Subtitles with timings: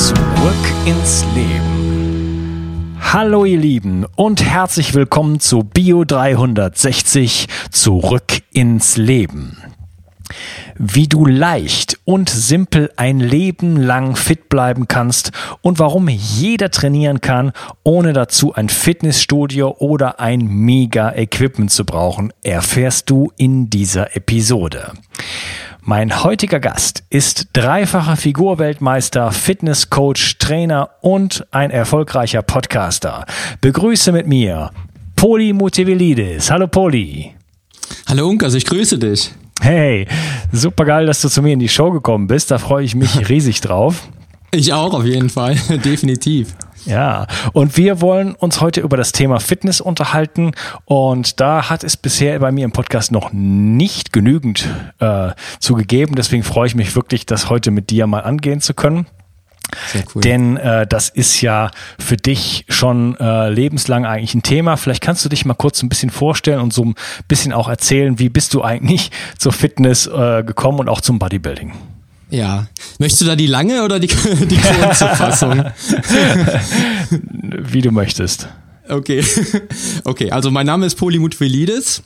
[0.00, 0.16] Zurück
[0.86, 2.96] ins Leben.
[3.02, 9.58] Hallo ihr Lieben und herzlich willkommen zu Bio 360 Zurück ins Leben
[10.82, 17.20] wie du leicht und simpel ein Leben lang fit bleiben kannst und warum jeder trainieren
[17.20, 17.52] kann,
[17.84, 24.92] ohne dazu ein Fitnessstudio oder ein Mega-Equipment zu brauchen, erfährst du in dieser Episode.
[25.82, 33.24] Mein heutiger Gast ist dreifacher Figurweltmeister, Fitnesscoach, Trainer und ein erfolgreicher Podcaster.
[33.62, 34.70] Begrüße mit mir
[35.16, 36.50] Poli Motivilidis.
[36.50, 37.34] Hallo Poli.
[38.06, 39.32] Hallo Unkas, ich grüße dich.
[39.62, 40.06] Hey,
[40.52, 42.50] super geil, dass du zu mir in die Show gekommen bist.
[42.50, 44.08] Da freue ich mich riesig drauf.
[44.50, 45.54] Ich auch auf jeden Fall,
[45.84, 46.54] definitiv.
[46.86, 50.52] Ja, und wir wollen uns heute über das Thema Fitness unterhalten.
[50.84, 56.14] Und da hat es bisher bei mir im Podcast noch nicht genügend äh, zugegeben.
[56.14, 59.06] Deswegen freue ich mich wirklich, das heute mit dir mal angehen zu können.
[59.92, 60.22] Sehr cool.
[60.22, 64.76] Denn äh, das ist ja für dich schon äh, lebenslang eigentlich ein Thema.
[64.76, 66.94] Vielleicht kannst du dich mal kurz ein bisschen vorstellen und so ein
[67.28, 71.72] bisschen auch erzählen, wie bist du eigentlich zur Fitness äh, gekommen und auch zum Bodybuilding?
[72.30, 72.66] Ja.
[72.98, 74.06] Möchtest du da die lange oder die,
[74.48, 75.64] die kurze Fassung?
[77.72, 78.48] wie du möchtest.
[78.88, 79.24] Okay.
[80.04, 82.02] Okay, also mein Name ist Polymut Velidis.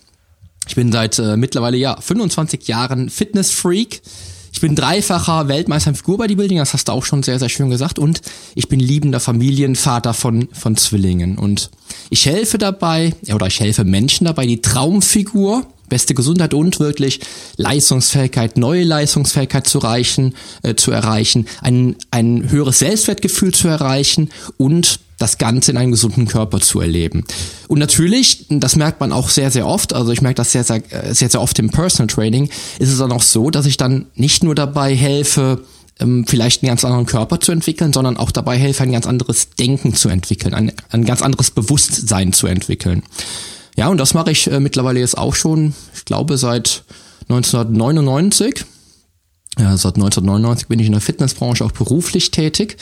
[0.67, 4.03] Ich bin seit äh, mittlerweile ja 25 Jahren Fitnessfreak.
[4.53, 7.99] Ich bin dreifacher Weltmeister im Figurbodybuilding, das hast du auch schon sehr, sehr schön gesagt.
[7.99, 8.21] Und
[8.55, 11.39] ich bin liebender Familienvater von, von Zwillingen.
[11.39, 11.71] Und
[12.09, 17.21] ich helfe dabei, oder ich helfe Menschen dabei, die Traumfigur, beste Gesundheit und wirklich
[17.57, 25.01] Leistungsfähigkeit, neue Leistungsfähigkeit zu erreichen, äh, zu erreichen, ein, ein höheres Selbstwertgefühl zu erreichen und
[25.19, 27.25] das Ganze in einem gesunden Körper zu erleben.
[27.69, 30.83] Und natürlich, das merkt man auch sehr, sehr oft, also ich merke das sehr, sehr,
[31.13, 34.43] sehr, sehr oft im Personal Training, ist es dann auch so, dass ich dann nicht
[34.43, 35.63] nur dabei helfe,
[36.01, 39.51] ähm, vielleicht einen ganz anderen Körper zu entwickeln, sondern auch dabei helfe, ein ganz anderes
[39.51, 43.03] Denken zu entwickeln, ein, ein ganz anderes Bewusstsein zu entwickeln.
[43.77, 46.85] Ja, und das mache ich äh, mittlerweile jetzt auch schon, ich glaube, seit
[47.29, 48.65] 1999.
[49.59, 52.77] Ja, seit 1999 bin ich in der Fitnessbranche auch beruflich tätig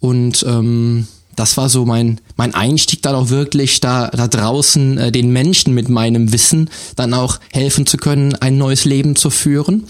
[0.00, 1.06] und ähm,
[1.38, 5.72] das war so mein, mein Einstieg dann auch wirklich da, da draußen äh, den Menschen
[5.72, 9.86] mit meinem Wissen dann auch helfen zu können, ein neues Leben zu führen.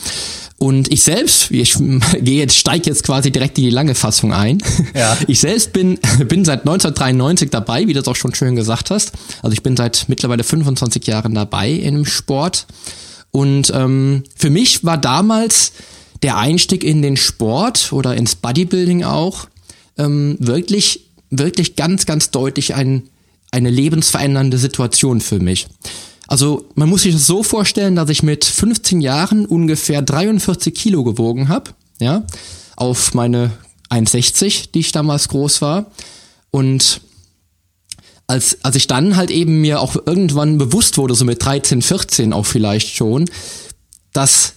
[0.59, 1.75] Und ich selbst, ich
[2.21, 4.59] gehe jetzt, steige jetzt quasi direkt in die lange Fassung ein.
[4.95, 5.17] Ja.
[5.27, 5.99] Ich selbst bin,
[6.29, 9.13] bin seit 1993 dabei, wie du es auch schon schön gesagt hast.
[9.43, 12.67] Also ich bin seit mittlerweile 25 Jahren dabei im Sport.
[13.31, 15.73] Und ähm, für mich war damals
[16.23, 19.47] der Einstieg in den Sport oder ins Bodybuilding auch
[19.97, 23.09] ähm, wirklich wirklich ganz, ganz deutlich ein,
[23.51, 25.69] eine lebensverändernde Situation für mich.
[26.27, 31.03] Also man muss sich das so vorstellen, dass ich mit 15 Jahren ungefähr 43 Kilo
[31.03, 32.25] gewogen habe, ja,
[32.77, 33.51] auf meine
[33.91, 35.87] 1,60, die ich damals groß war.
[36.51, 37.01] Und
[38.27, 42.33] als, als ich dann halt eben mir auch irgendwann bewusst wurde, so mit 13, 14
[42.35, 43.25] auch vielleicht schon,
[44.13, 44.53] dass,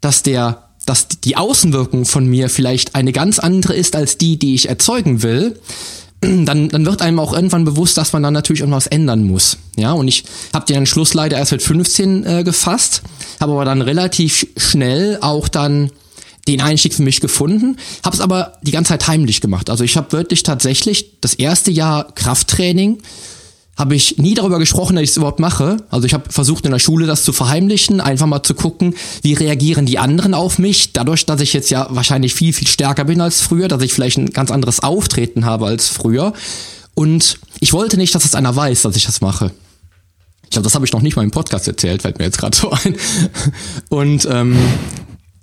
[0.00, 4.56] dass der, dass die Außenwirkung von mir vielleicht eine ganz andere ist als die, die
[4.56, 5.60] ich erzeugen will,
[6.20, 9.56] dann, dann wird einem auch irgendwann bewusst, dass man dann natürlich irgendwas ändern muss.
[9.76, 13.02] Ja, und ich habe den Entschluss leider erst mit 15 äh, gefasst,
[13.38, 15.92] habe aber dann relativ schnell auch dann
[16.48, 19.70] den Einstieg für mich gefunden, habe es aber die ganze Zeit heimlich gemacht.
[19.70, 22.98] Also ich habe wirklich tatsächlich das erste Jahr Krafttraining
[23.80, 25.78] habe ich nie darüber gesprochen, dass ich es überhaupt mache.
[25.88, 29.32] Also ich habe versucht in der Schule das zu verheimlichen, einfach mal zu gucken, wie
[29.32, 30.92] reagieren die anderen auf mich.
[30.92, 34.18] Dadurch, dass ich jetzt ja wahrscheinlich viel, viel stärker bin als früher, dass ich vielleicht
[34.18, 36.34] ein ganz anderes Auftreten habe als früher.
[36.94, 39.50] Und ich wollte nicht, dass es einer weiß, dass ich das mache.
[40.44, 42.54] Ich glaube, das habe ich noch nicht mal im Podcast erzählt, fällt mir jetzt gerade
[42.54, 42.96] so ein.
[43.88, 44.58] Und, ähm,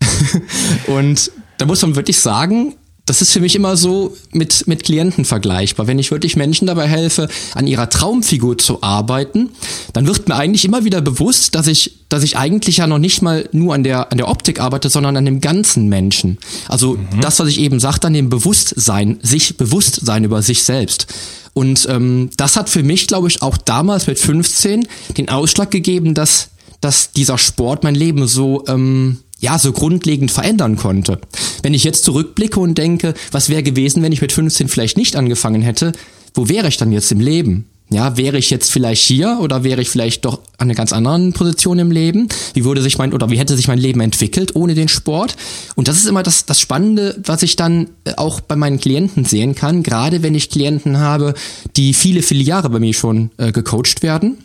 [0.87, 2.75] und da muss man wirklich sagen,
[3.07, 5.87] das ist für mich immer so mit, mit Klienten vergleichbar.
[5.87, 9.49] Wenn ich wirklich Menschen dabei helfe, an ihrer Traumfigur zu arbeiten,
[9.93, 13.21] dann wird mir eigentlich immer wieder bewusst, dass ich, dass ich eigentlich ja noch nicht
[13.21, 16.37] mal nur an der, an der Optik arbeite, sondern an dem ganzen Menschen.
[16.67, 17.21] Also mhm.
[17.21, 21.07] das, was ich eben sagte, an dem Bewusstsein, sich Bewusstsein über sich selbst.
[21.53, 24.85] Und ähm, das hat für mich, glaube ich, auch damals mit 15
[25.17, 26.49] den Ausschlag gegeben, dass,
[26.81, 31.19] dass dieser Sport mein Leben so, ähm, ja, so grundlegend verändern konnte.
[31.61, 35.15] Wenn ich jetzt zurückblicke und denke, was wäre gewesen, wenn ich mit 15 vielleicht nicht
[35.15, 35.91] angefangen hätte,
[36.33, 37.65] wo wäre ich dann jetzt im Leben?
[37.89, 41.31] Ja, wäre ich jetzt vielleicht hier oder wäre ich vielleicht doch an einer ganz anderen
[41.31, 42.27] Position im Leben?
[42.53, 45.37] Wie würde sich mein oder wie hätte sich mein Leben entwickelt ohne den Sport?
[45.75, 49.23] Und das ist immer das, das Spannende, was ich dann äh, auch bei meinen Klienten
[49.23, 51.33] sehen kann, gerade wenn ich Klienten habe,
[51.77, 54.39] die viele, viele Jahre bei mir schon äh, gecoacht werden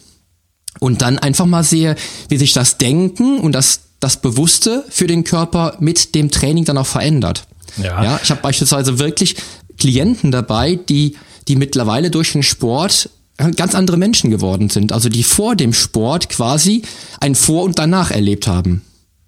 [0.78, 1.96] und dann einfach mal sehe,
[2.28, 6.78] wie sich das Denken und das, das Bewusste für den Körper mit dem Training dann
[6.78, 7.44] auch verändert.
[7.76, 8.02] Ja.
[8.02, 9.36] ja ich habe beispielsweise wirklich
[9.78, 11.16] Klienten dabei, die,
[11.48, 13.10] die mittlerweile durch den Sport
[13.56, 14.92] ganz andere Menschen geworden sind.
[14.92, 16.82] Also die vor dem Sport quasi
[17.20, 18.82] ein Vor und Danach erlebt haben.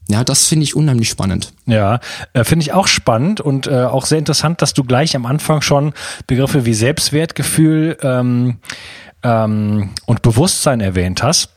[0.09, 1.53] Ja, das finde ich unheimlich spannend.
[1.67, 1.99] Ja,
[2.35, 5.63] äh, finde ich auch spannend und äh, auch sehr interessant, dass du gleich am Anfang
[5.63, 5.95] schon
[6.27, 8.59] Begriffe wie Selbstwertgefühl ähm,
[9.23, 11.54] ähm, und Bewusstsein erwähnt hast.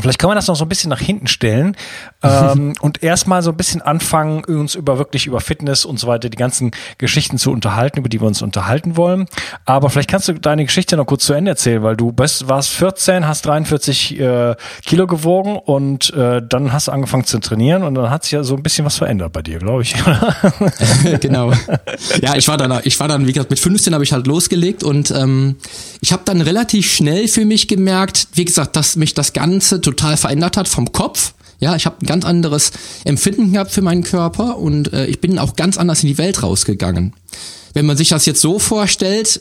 [0.00, 1.76] Vielleicht kann man das noch so ein bisschen nach hinten stellen
[2.22, 6.30] ähm, und erstmal so ein bisschen anfangen, uns über wirklich über Fitness und so weiter,
[6.30, 9.26] die ganzen Geschichten zu unterhalten, über die wir uns unterhalten wollen.
[9.66, 12.70] Aber vielleicht kannst du deine Geschichte noch kurz zu Ende erzählen, weil du bist, warst
[12.70, 14.54] 14, hast 43 äh,
[14.86, 18.44] Kilo gewogen und äh, dann hast du angefangen zu trainieren und dann hat sich ja
[18.44, 19.94] so ein bisschen was verändert bei dir, glaube ich.
[21.20, 21.52] genau.
[22.22, 24.82] Ja, ich war dann, ich war dann, wie gesagt, mit 15 habe ich halt losgelegt
[24.82, 25.56] und ähm,
[26.00, 30.16] ich habe dann relativ schnell für mich gemerkt, wie gesagt, dass mich das Ganze total
[30.16, 31.34] verändert hat vom Kopf.
[31.60, 32.72] Ja, ich habe ein ganz anderes
[33.04, 36.42] Empfinden gehabt für meinen Körper und äh, ich bin auch ganz anders in die Welt
[36.42, 37.12] rausgegangen.
[37.72, 39.40] Wenn man sich das jetzt so vorstellt,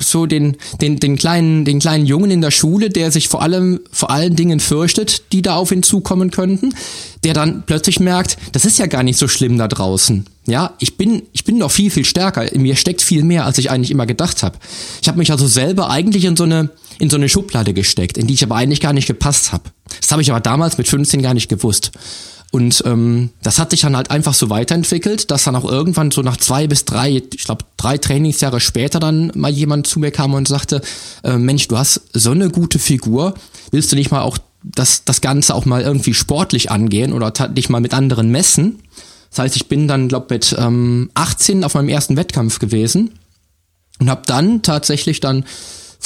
[0.00, 3.80] so den, den, den kleinen, den kleinen Jungen in der Schule, der sich vor allem,
[3.90, 6.74] vor allen Dingen fürchtet, die da auf ihn zukommen könnten,
[7.24, 10.26] der dann plötzlich merkt, das ist ja gar nicht so schlimm da draußen.
[10.46, 12.50] Ja, ich bin, ich bin noch viel, viel stärker.
[12.52, 14.58] In mir steckt viel mehr, als ich eigentlich immer gedacht habe.
[15.02, 18.26] Ich habe mich also selber eigentlich in so eine, in so eine Schublade gesteckt, in
[18.26, 19.64] die ich aber eigentlich gar nicht gepasst habe.
[20.00, 21.92] Das habe ich aber damals mit 15 gar nicht gewusst.
[22.52, 26.22] Und ähm, das hat sich dann halt einfach so weiterentwickelt, dass dann auch irgendwann so
[26.22, 30.32] nach zwei bis drei, ich glaube drei Trainingsjahre später dann mal jemand zu mir kam
[30.34, 30.80] und sagte,
[31.24, 33.34] äh, Mensch, du hast so eine gute Figur,
[33.72, 37.68] willst du nicht mal auch das, das Ganze auch mal irgendwie sportlich angehen oder dich
[37.68, 38.82] mal mit anderen messen?
[39.30, 43.18] Das heißt, ich bin dann, glaube mit ähm, 18 auf meinem ersten Wettkampf gewesen
[43.98, 45.44] und habe dann tatsächlich dann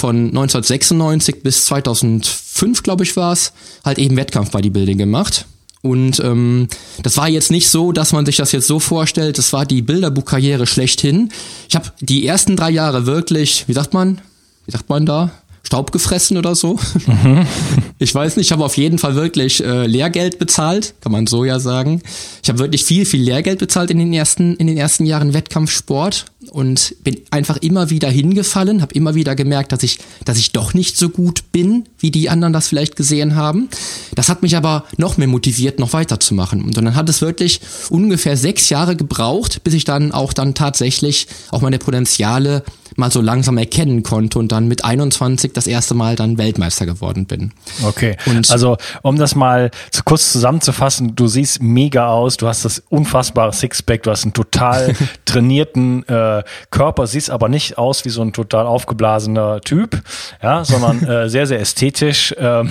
[0.01, 3.53] von 1996 bis 2005, glaube ich, war es,
[3.85, 5.47] halt eben Wettkampf Bodybuilding gemacht.
[5.83, 6.69] Und ähm,
[7.03, 9.83] das war jetzt nicht so, dass man sich das jetzt so vorstellt, das war die
[9.83, 11.31] Bilderbuchkarriere schlechthin.
[11.69, 14.21] Ich habe die ersten drei Jahre wirklich, wie sagt man,
[14.67, 15.31] wie sagt man da,
[15.63, 16.79] Staub gefressen oder so.
[17.07, 17.47] Mhm.
[18.03, 21.45] Ich weiß nicht, ich habe auf jeden Fall wirklich äh, Lehrgeld bezahlt, kann man so
[21.45, 22.01] ja sagen.
[22.43, 26.25] Ich habe wirklich viel, viel Lehrgeld bezahlt in den ersten, in den ersten Jahren Wettkampfsport
[26.51, 30.73] und bin einfach immer wieder hingefallen, habe immer wieder gemerkt, dass ich, dass ich doch
[30.73, 33.69] nicht so gut bin, wie die anderen das vielleicht gesehen haben.
[34.15, 36.63] Das hat mich aber noch mehr motiviert, noch weiterzumachen.
[36.63, 37.61] Und dann hat es wirklich
[37.91, 42.65] ungefähr sechs Jahre gebraucht, bis ich dann auch dann tatsächlich auch meine Potenziale
[42.97, 47.27] mal so langsam erkennen konnte und dann mit 21 das erste Mal dann Weltmeister geworden
[47.27, 47.53] bin.
[47.83, 48.17] Okay.
[48.27, 52.83] Und also, um das mal zu kurz zusammenzufassen, du siehst mega aus, du hast das
[52.89, 54.95] unfassbare Sixpack, du hast einen total
[55.25, 56.30] trainierten äh,
[56.71, 60.03] Körper, siehst aber nicht aus wie so ein total aufgeblasener Typ,
[60.43, 62.35] ja, sondern äh, sehr, sehr ästhetisch.
[62.39, 62.71] Ähm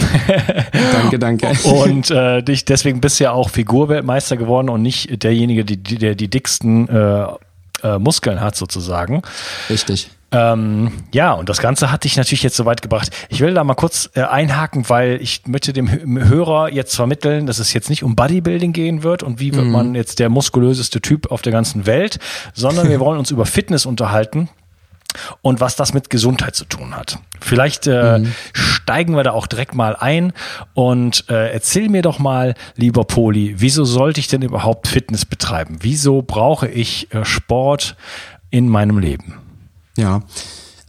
[0.93, 1.47] danke, danke.
[1.67, 6.15] Und äh, dich, deswegen bist du ja auch Figurweltmeister geworden und nicht derjenige, die, der
[6.15, 7.25] die dicksten äh,
[7.83, 9.21] äh, Muskeln hat sozusagen.
[9.69, 10.09] Richtig.
[10.31, 13.09] Ähm, ja, und das Ganze hat dich natürlich jetzt so weit gebracht.
[13.29, 15.89] Ich will da mal kurz äh, einhaken, weil ich möchte dem
[16.27, 19.71] Hörer jetzt vermitteln, dass es jetzt nicht um Bodybuilding gehen wird und wie wird mhm.
[19.71, 22.19] man jetzt der muskulöseste Typ auf der ganzen Welt,
[22.53, 24.49] sondern wir wollen uns über Fitness unterhalten
[25.41, 27.17] und was das mit Gesundheit zu tun hat.
[27.41, 28.33] Vielleicht äh, mhm.
[28.53, 30.33] steigen wir da auch direkt mal ein
[30.75, 35.77] und äh, erzähl mir doch mal, lieber Poli, wieso sollte ich denn überhaupt Fitness betreiben?
[35.81, 37.95] Wieso brauche ich äh, Sport
[38.51, 39.48] in meinem Leben?
[39.97, 40.23] Ja.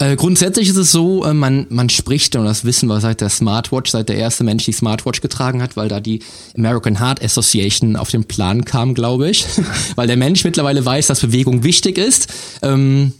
[0.01, 3.29] Äh, grundsätzlich ist es so, äh, man, man spricht, und das wissen wir seit der
[3.29, 6.21] Smartwatch, seit der erste Mensch die Smartwatch getragen hat, weil da die
[6.57, 9.45] American Heart Association auf den Plan kam, glaube ich.
[9.97, 12.29] weil der Mensch mittlerweile weiß, dass Bewegung wichtig ist.
[12.63, 13.13] Ähm,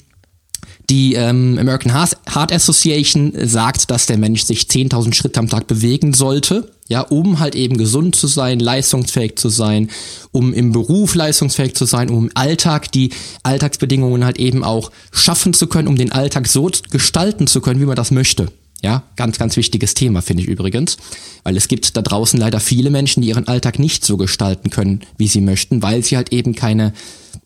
[0.89, 6.15] die ähm, American Heart Association sagt, dass der Mensch sich 10.000 Schritte am Tag bewegen
[6.15, 9.91] sollte, ja, um halt eben gesund zu sein, leistungsfähig zu sein,
[10.33, 13.11] um im Beruf leistungsfähig zu sein, um im Alltag die
[13.45, 17.87] Alltagsbedingungen halt eben auch schaffen zu können, um den Alltag so gestalten zu können, wie
[17.87, 18.49] man das möchte.
[18.83, 20.97] Ja, ganz, ganz wichtiges Thema, finde ich übrigens.
[21.45, 25.03] Weil es gibt da draußen leider viele Menschen, die ihren Alltag nicht so gestalten können,
[25.17, 26.93] wie sie möchten, weil sie halt eben keine,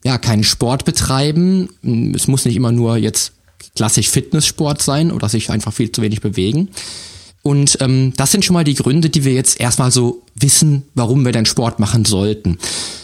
[0.05, 1.69] ja, keinen Sport betreiben.
[2.15, 3.33] Es muss nicht immer nur jetzt
[3.77, 6.71] klassisch Fitnesssport sein oder sich einfach viel zu wenig bewegen.
[7.45, 11.27] Und ähm, das sind schon mal die Gründe, die wir jetzt erstmal so wissen, warum
[11.27, 12.59] wir denn Sport machen sollten.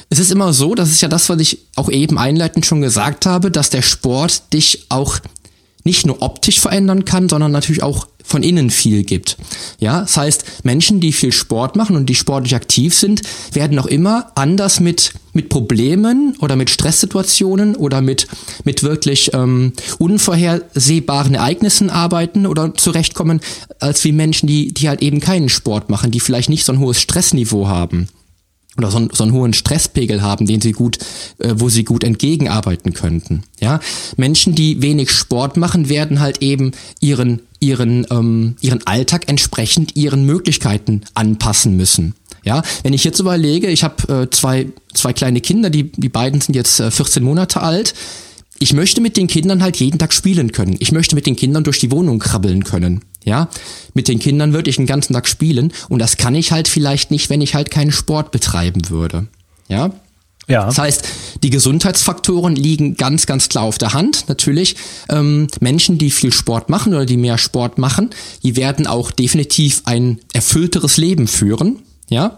[0.08, 3.26] Es ist immer so, das ist ja das, was ich auch eben einleitend schon gesagt
[3.26, 5.18] habe, dass der Sport dich auch
[5.84, 9.36] nicht nur optisch verändern kann, sondern natürlich auch von innen viel gibt.
[9.80, 13.22] Ja, das heißt, Menschen, die viel Sport machen und die sportlich aktiv sind,
[13.52, 18.26] werden auch immer anders mit mit Problemen oder mit Stresssituationen oder mit
[18.64, 23.40] mit wirklich ähm, unvorhersehbaren Ereignissen arbeiten oder zurechtkommen,
[23.80, 26.78] als wie Menschen, die die halt eben keinen Sport machen, die vielleicht nicht so ein
[26.78, 28.08] hohes Stressniveau haben
[28.76, 30.98] oder so, einen, so einen hohen Stresspegel haben, den sie gut,
[31.38, 33.42] äh, wo sie gut entgegenarbeiten könnten.
[33.60, 33.80] Ja,
[34.16, 40.24] Menschen, die wenig Sport machen, werden halt eben ihren ihren ähm, ihren Alltag entsprechend ihren
[40.24, 42.14] Möglichkeiten anpassen müssen.
[42.42, 46.40] Ja, wenn ich jetzt überlege, ich habe äh, zwei zwei kleine Kinder, die die beiden
[46.40, 47.94] sind jetzt äh, 14 Monate alt
[48.62, 50.76] ich möchte mit den Kindern halt jeden Tag spielen können.
[50.80, 53.00] Ich möchte mit den Kindern durch die Wohnung krabbeln können.
[53.30, 53.48] Ja,
[53.94, 57.12] mit den Kindern würde ich den ganzen Tag spielen und das kann ich halt vielleicht
[57.12, 59.28] nicht, wenn ich halt keinen Sport betreiben würde.
[59.68, 59.92] Ja.
[60.48, 60.66] Ja.
[60.66, 61.06] Das heißt,
[61.44, 64.24] die Gesundheitsfaktoren liegen ganz, ganz klar auf der Hand.
[64.26, 64.74] Natürlich,
[65.08, 68.10] ähm, Menschen, die viel Sport machen oder die mehr Sport machen,
[68.42, 71.78] die werden auch definitiv ein erfüllteres Leben führen.
[72.08, 72.36] Ja.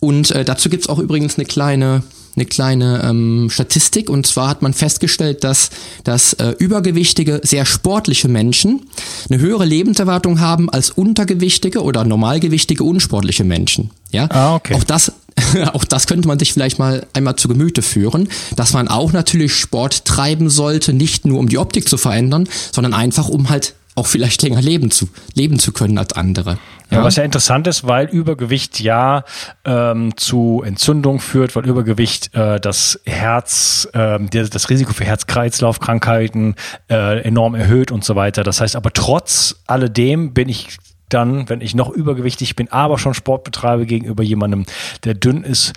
[0.00, 2.02] Und äh, dazu gibt's auch übrigens eine kleine
[2.36, 5.70] eine kleine ähm, Statistik und zwar hat man festgestellt, dass,
[6.04, 8.86] dass äh, übergewichtige, sehr sportliche Menschen
[9.28, 13.90] eine höhere Lebenserwartung haben als untergewichtige oder normalgewichtige, unsportliche Menschen.
[14.12, 14.74] Ja, ah, okay.
[14.74, 15.12] auch das
[15.72, 19.54] auch das könnte man sich vielleicht mal einmal zu Gemüte führen, dass man auch natürlich
[19.54, 24.06] Sport treiben sollte, nicht nur um die Optik zu verändern, sondern einfach um halt auch
[24.06, 26.58] vielleicht länger leben zu, leben zu können als andere.
[26.90, 29.24] Ja, was ja interessant ist, weil Übergewicht ja
[29.64, 36.56] ähm, zu Entzündung führt, weil Übergewicht äh, das Herz, äh, das Risiko für Herz-Kreislauf-Krankheiten
[36.90, 38.42] äh, enorm erhöht und so weiter.
[38.42, 40.78] Das heißt aber trotz alledem bin ich
[41.08, 44.64] dann, wenn ich noch übergewichtig bin, aber schon Sport betreibe gegenüber jemandem,
[45.04, 45.72] der dünn ist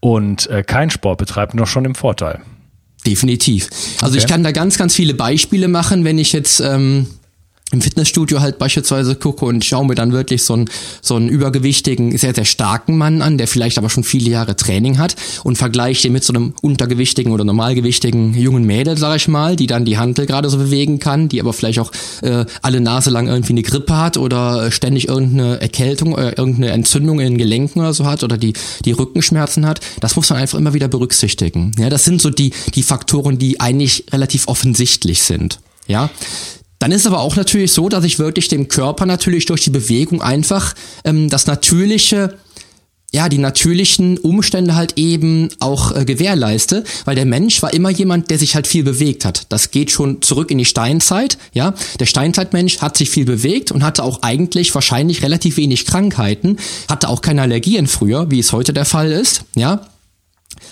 [0.00, 2.40] und äh, keinen Sport betreibt, noch schon im Vorteil.
[3.06, 3.68] Definitiv.
[4.00, 4.18] Also okay.
[4.18, 7.06] ich kann da ganz, ganz viele Beispiele machen, wenn ich jetzt ähm,
[7.72, 10.70] im Fitnessstudio halt beispielsweise gucke und schaue mir dann wirklich so einen,
[11.02, 14.98] so einen übergewichtigen, sehr, sehr starken Mann an, der vielleicht aber schon viele Jahre Training
[14.98, 19.56] hat und vergleiche den mit so einem untergewichtigen oder normalgewichtigen jungen Mädel, sag ich mal,
[19.56, 21.90] die dann die Handel gerade so bewegen kann, die aber vielleicht auch
[22.22, 26.70] äh, alle Nase lang irgendwie eine Grippe hat oder ständig irgendeine Erkältung oder äh, irgendeine
[26.70, 28.52] Entzündung in den Gelenken oder so hat oder die,
[28.84, 29.80] die Rückenschmerzen hat.
[29.98, 31.72] Das muss man einfach immer wieder berücksichtigen.
[31.78, 35.58] Ja, das sind so die, die Faktoren, die eigentlich relativ offensichtlich sind.
[35.88, 36.10] Ja,
[36.78, 40.22] dann ist aber auch natürlich so, dass ich wirklich dem Körper natürlich durch die Bewegung
[40.22, 42.38] einfach ähm, das natürliche
[43.12, 48.30] ja, die natürlichen Umstände halt eben auch äh, gewährleiste, weil der Mensch war immer jemand,
[48.30, 49.46] der sich halt viel bewegt hat.
[49.48, 51.72] Das geht schon zurück in die Steinzeit, ja.
[52.00, 57.08] Der Steinzeitmensch hat sich viel bewegt und hatte auch eigentlich wahrscheinlich relativ wenig Krankheiten, hatte
[57.08, 59.86] auch keine Allergien früher, wie es heute der Fall ist, ja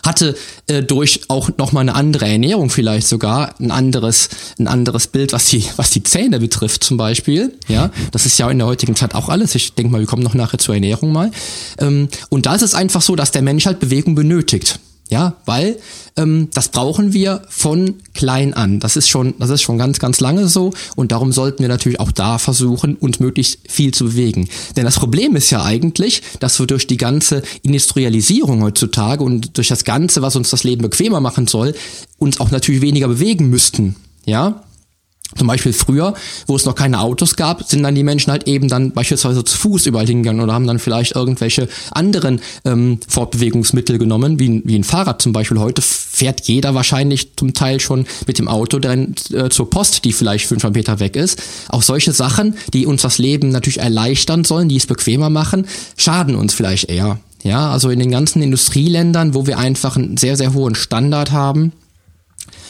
[0.04, 0.36] hatte
[0.66, 5.32] äh, durch auch noch mal eine andere Ernährung vielleicht sogar ein anderes ein anderes Bild
[5.32, 7.52] was die was die Zähne betrifft zum Beispiel.
[7.68, 9.54] Ja das ist ja in der heutigen Zeit auch alles.
[9.54, 11.30] Ich denke mal wir kommen noch nachher zur Ernährung mal.
[11.78, 14.78] Ähm, und da ist es einfach so dass der Mensch halt Bewegung benötigt
[15.10, 15.78] ja, weil
[16.16, 18.80] ähm, das brauchen wir von klein an.
[18.80, 22.00] Das ist schon, das ist schon ganz, ganz lange so und darum sollten wir natürlich
[22.00, 24.48] auch da versuchen, uns möglichst viel zu bewegen.
[24.76, 29.68] Denn das Problem ist ja eigentlich, dass wir durch die ganze Industrialisierung heutzutage und durch
[29.68, 31.74] das Ganze, was uns das Leben bequemer machen soll,
[32.18, 33.96] uns auch natürlich weniger bewegen müssten.
[34.24, 34.64] Ja,
[35.36, 36.14] zum Beispiel früher,
[36.46, 39.56] wo es noch keine Autos gab, sind dann die Menschen halt eben dann beispielsweise zu
[39.56, 44.84] Fuß überall hingegangen oder haben dann vielleicht irgendwelche anderen ähm, Fortbewegungsmittel genommen, wie, wie ein
[44.84, 45.58] Fahrrad zum Beispiel.
[45.58, 50.12] Heute fährt jeder wahrscheinlich zum Teil schon mit dem Auto dann äh, zur Post, die
[50.12, 51.42] vielleicht 500 Meter weg ist.
[51.68, 56.34] Auch solche Sachen, die uns das Leben natürlich erleichtern sollen, die es bequemer machen, schaden
[56.36, 57.18] uns vielleicht eher.
[57.42, 61.72] Ja, also in den ganzen Industrieländern, wo wir einfach einen sehr, sehr hohen Standard haben,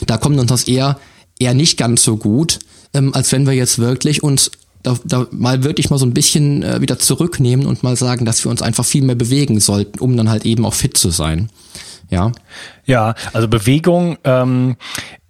[0.06, 0.99] da kommt uns das eher
[1.38, 2.61] eher nicht ganz so gut,
[2.93, 4.50] ähm, als wenn wir jetzt wirklich uns
[4.83, 8.45] da, da mal wirklich mal so ein bisschen äh, wieder zurücknehmen und mal sagen, dass
[8.45, 11.49] wir uns einfach viel mehr bewegen sollten, um dann halt eben auch fit zu sein.
[12.14, 12.33] Ja.
[12.87, 14.76] Ja, also Bewegung ähm,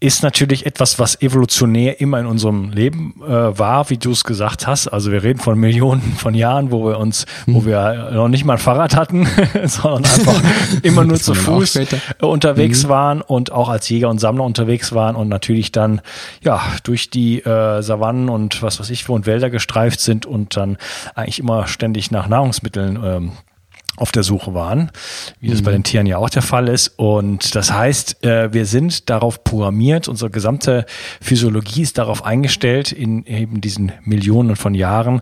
[0.00, 4.66] ist natürlich etwas, was evolutionär immer in unserem Leben äh, war, wie du es gesagt
[4.66, 4.88] hast.
[4.88, 7.66] Also wir reden von Millionen von Jahren, wo wir uns, wo mhm.
[7.66, 9.26] wir noch nicht mal ein Fahrrad hatten,
[9.64, 10.42] sondern einfach
[10.82, 11.78] immer nur zu Fuß
[12.20, 12.88] unterwegs mhm.
[12.88, 16.00] waren und auch als Jäger und Sammler unterwegs waren und natürlich dann
[16.42, 20.56] ja durch die äh, Savannen und was weiß ich wo und Wälder gestreift sind und
[20.56, 20.76] dann
[21.14, 23.32] eigentlich immer ständig nach Nahrungsmitteln ähm,
[23.96, 24.90] auf der Suche waren,
[25.40, 26.88] wie das bei den Tieren ja auch der Fall ist.
[26.96, 30.84] Und das heißt, äh, wir sind darauf programmiert, unsere gesamte
[31.20, 35.20] Physiologie ist darauf eingestellt, in eben diesen Millionen von Jahren,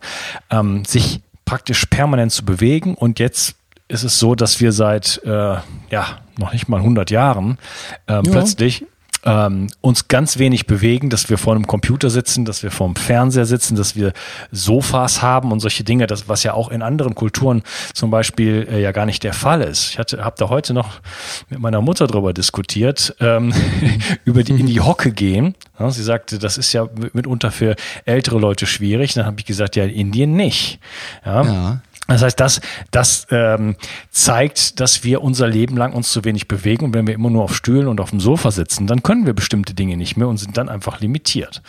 [0.50, 2.94] ähm, sich praktisch permanent zu bewegen.
[2.94, 3.56] Und jetzt
[3.88, 5.56] ist es so, dass wir seit äh,
[5.90, 7.58] ja noch nicht mal 100 Jahren
[8.06, 8.22] äh, ja.
[8.22, 8.86] plötzlich
[9.24, 12.96] ähm, uns ganz wenig bewegen, dass wir vor einem Computer sitzen, dass wir vor dem
[12.96, 14.12] Fernseher sitzen, dass wir
[14.50, 17.62] Sofas haben und solche Dinge, das, was ja auch in anderen Kulturen
[17.94, 19.90] zum Beispiel äh, ja gar nicht der Fall ist.
[19.90, 21.00] Ich habe da heute noch
[21.48, 23.52] mit meiner Mutter drüber diskutiert, ähm,
[24.24, 25.54] über die in die Hocke gehen.
[25.78, 29.14] Ja, sie sagte, das ist ja mitunter für ältere Leute schwierig.
[29.14, 30.78] Dann habe ich gesagt, ja, in Indien nicht.
[31.24, 31.42] ja.
[31.42, 31.82] ja.
[32.12, 33.76] Das heißt, das, das ähm,
[34.10, 37.44] zeigt, dass wir unser Leben lang uns zu wenig bewegen und wenn wir immer nur
[37.44, 40.38] auf Stühlen und auf dem Sofa sitzen, dann können wir bestimmte Dinge nicht mehr und
[40.38, 41.62] sind dann einfach limitiert.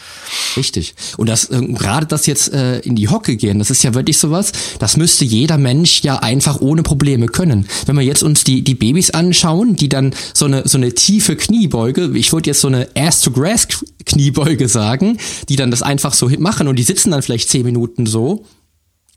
[0.57, 0.95] Richtig.
[1.17, 4.17] Und das äh, gerade das jetzt äh, in die Hocke gehen, das ist ja wirklich
[4.17, 7.67] sowas, das müsste jeder Mensch ja einfach ohne Probleme können.
[7.85, 11.35] Wenn wir jetzt uns die die Babys anschauen, die dann so eine so eine tiefe
[11.35, 13.67] Kniebeuge, ich würde jetzt so eine Ass to Grass
[14.05, 15.17] Kniebeuge sagen,
[15.49, 18.45] die dann das einfach so machen und die sitzen dann vielleicht zehn Minuten so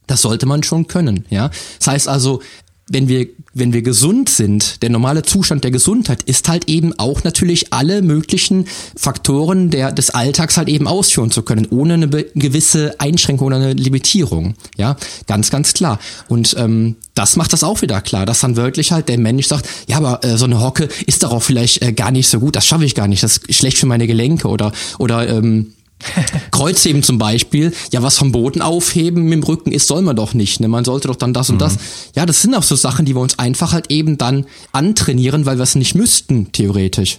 [0.07, 1.51] das sollte man schon können, ja.
[1.79, 2.41] Das heißt also,
[2.89, 7.25] wenn wir, wenn wir gesund sind, der normale Zustand der Gesundheit ist halt eben auch
[7.25, 12.95] natürlich alle möglichen Faktoren der, des Alltags halt eben ausführen zu können, ohne eine gewisse
[13.01, 14.55] Einschränkung oder eine Limitierung.
[14.77, 14.97] Ja,
[15.27, 15.99] ganz, ganz klar.
[16.29, 19.69] Und ähm, das macht das auch wieder klar, dass dann wirklich halt der Mensch sagt,
[19.89, 22.67] ja, aber äh, so eine Hocke ist darauf vielleicht äh, gar nicht so gut, das
[22.67, 25.73] schaffe ich gar nicht, das ist schlecht für meine Gelenke oder, oder ähm,
[26.51, 30.35] Kreuzheben zum Beispiel, ja, was vom Boden aufheben mit dem Rücken ist, soll man doch
[30.35, 30.61] nicht.
[30.61, 30.69] Ne?
[30.69, 31.61] Man sollte doch dann das und mhm.
[31.61, 31.79] das.
[32.15, 35.57] Ja, das sind auch so Sachen, die wir uns einfach halt eben dann antrainieren, weil
[35.57, 37.19] wir es nicht müssten, theoretisch.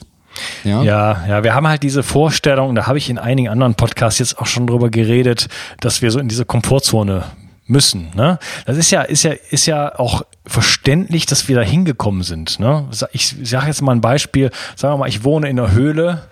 [0.64, 0.84] Ja.
[0.84, 4.38] ja, ja, wir haben halt diese Vorstellung, da habe ich in einigen anderen Podcasts jetzt
[4.38, 5.48] auch schon drüber geredet,
[5.80, 7.24] dass wir so in diese Komfortzone
[7.66, 8.12] müssen.
[8.16, 8.40] Ne?
[8.66, 12.60] Das ist ja, ist ja, ist ja auch verständlich, dass wir da hingekommen sind.
[12.60, 12.88] Ne?
[13.12, 16.24] Ich sage jetzt mal ein Beispiel, sagen wir mal, ich wohne in einer Höhle,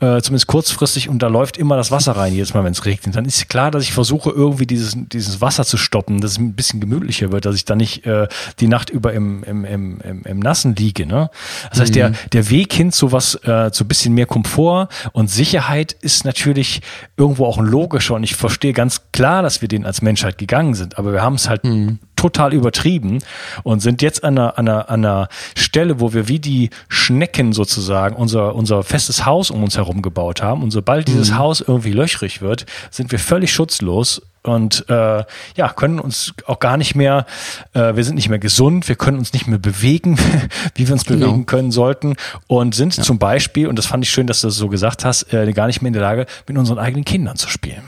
[0.00, 3.16] äh, zumindest kurzfristig, und da läuft immer das Wasser rein, jedes Mal, wenn es regnet.
[3.16, 6.54] Dann ist klar, dass ich versuche, irgendwie dieses, dieses Wasser zu stoppen, dass es ein
[6.54, 8.28] bisschen gemütlicher wird, dass ich da nicht äh,
[8.60, 11.06] die Nacht über im, im, im, im, im Nassen liege.
[11.06, 11.30] Ne?
[11.70, 11.94] Das heißt, mhm.
[11.94, 16.24] der, der Weg hin zu was, äh, zu ein bisschen mehr Komfort und Sicherheit ist
[16.24, 16.82] natürlich
[17.16, 20.74] irgendwo auch ein logischer und ich verstehe ganz klar, dass wir den als Menschheit gegangen
[20.74, 23.18] sind, aber wir haben es halt mhm total übertrieben
[23.64, 27.52] und sind jetzt an einer, an einer, an einer Stelle, wo wir wie die Schnecken
[27.52, 30.62] sozusagen unser, unser festes Haus um uns herum gebaut haben.
[30.62, 31.38] Und sobald dieses mhm.
[31.38, 35.24] Haus irgendwie löchrig wird, sind wir völlig schutzlos und äh,
[35.56, 37.26] ja können uns auch gar nicht mehr
[37.72, 40.18] äh, wir sind nicht mehr gesund wir können uns nicht mehr bewegen
[40.74, 41.28] wie wir uns genau.
[41.28, 42.14] bewegen können sollten
[42.46, 43.02] und sind ja.
[43.02, 45.66] zum Beispiel und das fand ich schön dass du das so gesagt hast äh, gar
[45.66, 47.84] nicht mehr in der Lage mit unseren eigenen Kindern zu spielen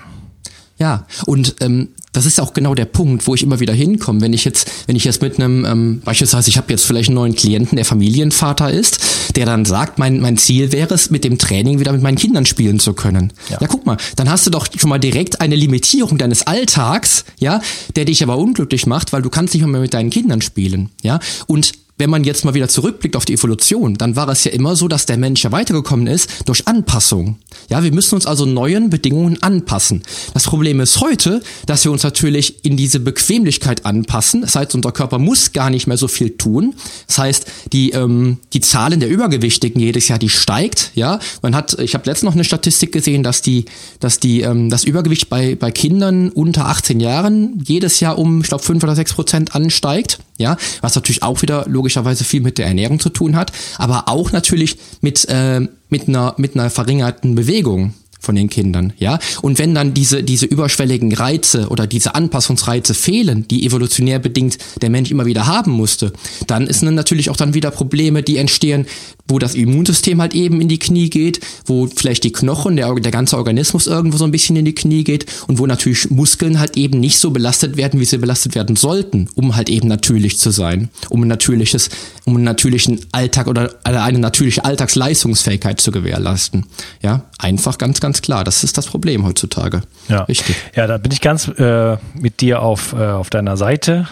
[0.78, 4.22] ja, und ähm, das ist auch genau der Punkt, wo ich immer wieder hinkomme.
[4.22, 7.16] Wenn ich jetzt, wenn ich jetzt mit einem, ähm, beispielsweise, ich habe jetzt vielleicht einen
[7.16, 8.98] neuen Klienten, der Familienvater ist,
[9.36, 12.46] der dann sagt, mein, mein Ziel wäre es, mit dem Training wieder mit meinen Kindern
[12.46, 13.32] spielen zu können.
[13.50, 13.58] Ja.
[13.60, 17.60] ja, guck mal, dann hast du doch schon mal direkt eine Limitierung deines Alltags, ja,
[17.96, 21.20] der dich aber unglücklich macht, weil du kannst nicht mehr mit deinen Kindern spielen, ja.
[21.46, 24.76] Und wenn man jetzt mal wieder zurückblickt auf die Evolution, dann war es ja immer
[24.76, 27.38] so, dass der Mensch ja weitergekommen ist durch Anpassung.
[27.68, 30.02] Ja, wir müssen uns also neuen Bedingungen anpassen.
[30.34, 34.42] Das Problem ist heute, dass wir uns natürlich in diese Bequemlichkeit anpassen.
[34.42, 36.74] Das heißt, unser Körper muss gar nicht mehr so viel tun.
[37.06, 40.90] Das heißt, die, ähm, die Zahlen der Übergewichtigen jedes Jahr, die steigt.
[40.94, 43.64] Ja, man hat, ich habe letztens noch eine Statistik gesehen, dass die,
[44.00, 48.48] dass die, ähm, das Übergewicht bei, bei Kindern unter 18 Jahren jedes Jahr um, ich
[48.48, 50.18] glaube, 5 oder 6 Prozent ansteigt.
[50.38, 54.32] Ja, was natürlich auch wieder logischerweise viel mit der Ernährung zu tun hat, aber auch
[54.32, 59.18] natürlich mit, äh, mit, einer, mit einer verringerten Bewegung von den Kindern, ja.
[59.42, 64.90] Und wenn dann diese, diese überschwelligen Reize oder diese Anpassungsreize fehlen, die evolutionär bedingt der
[64.90, 66.12] Mensch immer wieder haben musste,
[66.46, 68.86] dann ist dann natürlich auch dann wieder Probleme, die entstehen,
[69.28, 73.12] wo das Immunsystem halt eben in die Knie geht, wo vielleicht die Knochen, der, der
[73.12, 76.76] ganze Organismus irgendwo so ein bisschen in die Knie geht und wo natürlich Muskeln halt
[76.76, 80.50] eben nicht so belastet werden, wie sie belastet werden sollten, um halt eben natürlich zu
[80.50, 81.90] sein, um ein natürliches,
[82.24, 86.66] um einen natürlichen Alltag oder eine natürliche Alltagsleistungsfähigkeit zu gewährleisten.
[87.02, 88.44] Ja, einfach ganz, ganz klar.
[88.44, 89.82] Das ist das Problem heutzutage.
[90.08, 90.56] Ja, richtig.
[90.74, 94.06] Ja, da bin ich ganz äh, mit dir auf, äh, auf deiner Seite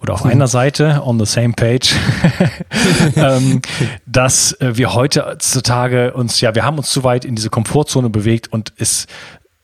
[0.00, 0.30] oder auf hm.
[0.30, 1.94] einer Seite on the same page,
[3.16, 3.62] ähm,
[4.06, 8.52] dass äh, wir heutzutage uns, ja, wir haben uns zu weit in diese Komfortzone bewegt
[8.52, 9.06] und es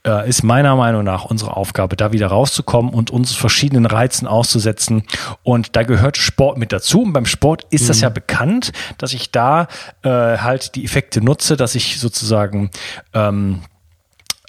[0.07, 5.05] äh, ist meiner Meinung nach unsere Aufgabe, da wieder rauszukommen und uns verschiedenen Reizen auszusetzen.
[5.43, 7.03] Und da gehört Sport mit dazu.
[7.03, 7.89] Und beim Sport ist mhm.
[7.89, 9.69] das ja bekannt, dass ich da
[10.03, 12.71] äh, halt die Effekte nutze, dass ich sozusagen
[13.15, 13.61] ähm,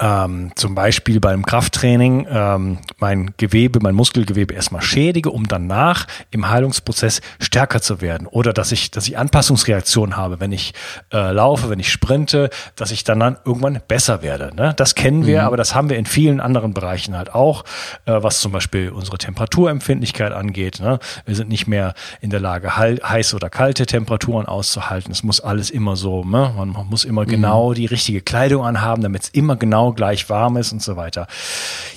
[0.03, 6.49] ähm, zum Beispiel beim Krafttraining ähm, mein Gewebe, mein Muskelgewebe erstmal schädige, um danach im
[6.49, 8.27] Heilungsprozess stärker zu werden.
[8.27, 10.73] Oder dass ich, dass ich Anpassungsreaktionen habe, wenn ich
[11.13, 14.53] äh, laufe, wenn ich sprinte, dass ich dann, dann irgendwann besser werde.
[14.53, 14.73] Ne?
[14.75, 15.47] Das kennen wir, mhm.
[15.47, 17.63] aber das haben wir in vielen anderen Bereichen halt auch,
[18.05, 20.81] äh, was zum Beispiel unsere Temperaturempfindlichkeit angeht.
[20.81, 20.99] Ne?
[21.25, 25.13] Wir sind nicht mehr in der Lage, heiße oder kalte Temperaturen auszuhalten.
[25.13, 26.53] Es muss alles immer so, ne?
[26.57, 27.27] man muss immer mhm.
[27.27, 31.27] genau die richtige Kleidung anhaben, damit es immer genau gleich warm ist und so weiter.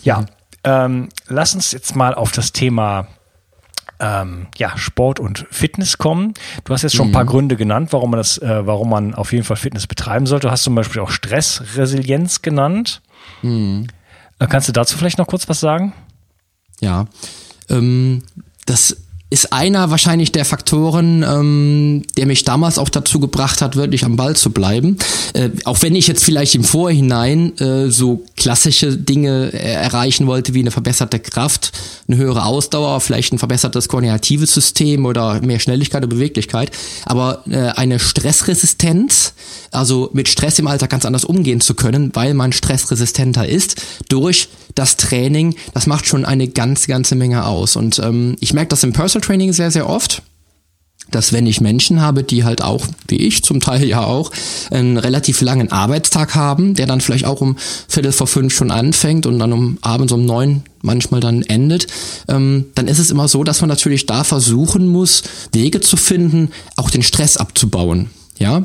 [0.02, 0.26] Ja, mhm.
[0.64, 3.08] ähm, lass uns jetzt mal auf das Thema
[3.98, 6.34] ähm, ja, Sport und Fitness kommen.
[6.64, 7.28] Du hast jetzt schon ein paar mhm.
[7.28, 10.48] Gründe genannt, warum man das, äh, warum man auf jeden Fall Fitness betreiben sollte.
[10.48, 13.00] Du hast zum Beispiel auch Stressresilienz genannt.
[13.42, 13.86] Mhm.
[14.38, 15.92] Äh, kannst du dazu vielleicht noch kurz was sagen?
[16.80, 17.06] Ja,
[17.70, 18.22] ähm,
[18.66, 24.04] das ist einer wahrscheinlich der Faktoren, ähm, der mich damals auch dazu gebracht hat, wirklich
[24.04, 24.98] am Ball zu bleiben.
[25.32, 30.54] Äh, auch wenn ich jetzt vielleicht im Vorhinein äh, so klassische Dinge äh, erreichen wollte,
[30.54, 31.72] wie eine verbesserte Kraft,
[32.06, 36.70] eine höhere Ausdauer, vielleicht ein verbessertes koordinatives System oder mehr Schnelligkeit und Beweglichkeit.
[37.04, 39.34] Aber äh, eine Stressresistenz,
[39.72, 44.48] also mit Stress im Alltag ganz anders umgehen zu können, weil man stressresistenter ist, durch
[44.76, 47.74] das Training, das macht schon eine ganz, ganze Menge aus.
[47.74, 50.22] Und ähm, ich merke das im Personal Training sehr, sehr oft
[51.10, 54.32] dass wenn ich Menschen habe, die halt auch, wie ich zum Teil ja auch,
[54.70, 57.56] einen relativ langen Arbeitstag haben, der dann vielleicht auch um
[57.88, 61.86] Viertel vor fünf schon anfängt und dann um abends um neun manchmal dann endet,
[62.28, 66.50] ähm, dann ist es immer so, dass man natürlich da versuchen muss, Wege zu finden,
[66.76, 68.10] auch den Stress abzubauen.
[68.38, 68.64] Ja,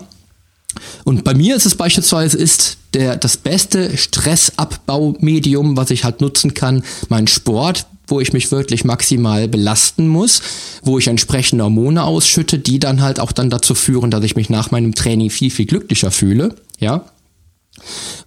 [1.04, 6.54] und bei mir ist es beispielsweise ist der, das beste Stressabbaumedium, was ich halt nutzen
[6.54, 10.41] kann, mein Sport, wo ich mich wirklich maximal belasten muss,
[10.84, 14.49] wo ich entsprechende Hormone ausschütte, die dann halt auch dann dazu führen, dass ich mich
[14.49, 17.06] nach meinem Training viel, viel glücklicher fühle, ja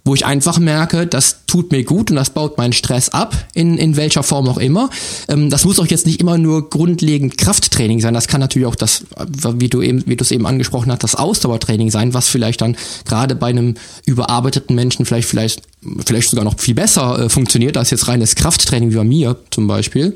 [0.03, 3.77] wo ich einfach merke, das tut mir gut und das baut meinen Stress ab, in,
[3.77, 4.89] in welcher Form auch immer.
[5.27, 8.75] Ähm, das muss auch jetzt nicht immer nur grundlegend Krafttraining sein, das kann natürlich auch
[8.75, 9.05] das,
[9.55, 12.77] wie du eben, wie du es eben angesprochen hast, das Ausdauertraining sein, was vielleicht dann
[13.05, 15.61] gerade bei einem überarbeiteten Menschen vielleicht, vielleicht,
[16.05, 19.67] vielleicht sogar noch viel besser äh, funktioniert als jetzt reines Krafttraining wie bei mir zum
[19.67, 20.15] Beispiel.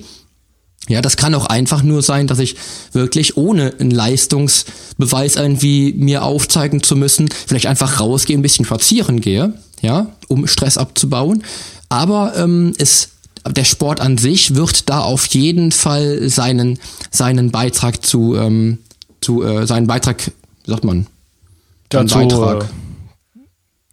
[0.89, 2.55] Ja, das kann auch einfach nur sein, dass ich
[2.93, 9.21] wirklich ohne einen Leistungsbeweis irgendwie mir aufzeigen zu müssen, vielleicht einfach rausgehe, ein bisschen spazieren
[9.21, 11.43] gehe, ja, um Stress abzubauen.
[11.89, 13.09] Aber ähm, es
[13.47, 16.79] der Sport an sich wird da auf jeden Fall seinen
[17.11, 18.79] seinen Beitrag zu ähm,
[19.21, 20.31] zu äh, seinen Beitrag,
[20.65, 21.05] wie sagt man,
[21.89, 22.65] dazu Beitrag.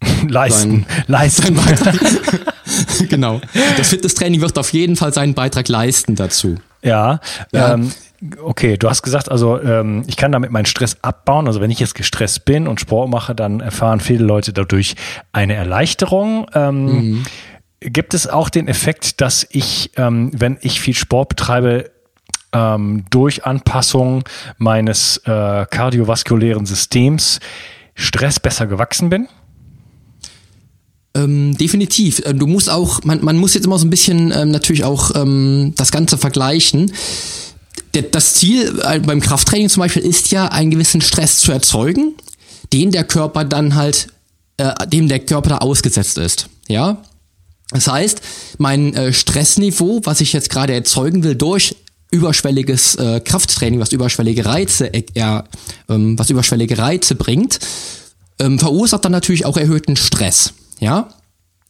[0.01, 1.59] Äh, leisten, sein, leisten.
[3.09, 3.41] genau.
[3.77, 6.57] Das Fitnesstraining wird auf jeden Fall seinen Beitrag leisten dazu.
[6.83, 7.21] Ja,
[7.53, 7.75] ja.
[7.75, 7.93] Ähm,
[8.43, 11.47] okay, du hast gesagt, also ähm, ich kann damit meinen Stress abbauen.
[11.47, 14.95] Also wenn ich jetzt gestresst bin und Sport mache, dann erfahren viele Leute dadurch
[15.33, 16.47] eine Erleichterung.
[16.55, 17.25] Ähm, mhm.
[17.81, 21.91] Gibt es auch den Effekt, dass ich, ähm, wenn ich viel Sport betreibe,
[22.53, 24.25] ähm, durch Anpassung
[24.57, 27.41] meines äh, kardiovaskulären Systems
[27.95, 29.29] Stress besser gewachsen bin?
[31.17, 32.21] Ähm, definitiv.
[32.21, 35.13] Äh, du musst auch, man, man muss jetzt immer so ein bisschen ähm, natürlich auch
[35.15, 36.93] ähm, das Ganze vergleichen.
[38.11, 42.15] Das Ziel äh, beim Krafttraining zum Beispiel ist ja, einen gewissen Stress zu erzeugen,
[42.73, 44.09] den der Körper dann halt,
[44.59, 46.49] äh, dem der Körper da ausgesetzt ist.
[46.69, 47.03] Ja.
[47.71, 48.21] Das heißt,
[48.59, 51.77] mein äh, Stressniveau, was ich jetzt gerade erzeugen will durch
[52.11, 55.05] überschwelliges äh, Krafttraining, was überschwellige Reize, äh,
[55.89, 57.59] ähm, was überschwellige Reize bringt,
[58.39, 60.53] ähm, verursacht dann natürlich auch erhöhten Stress.
[60.81, 61.09] Ja?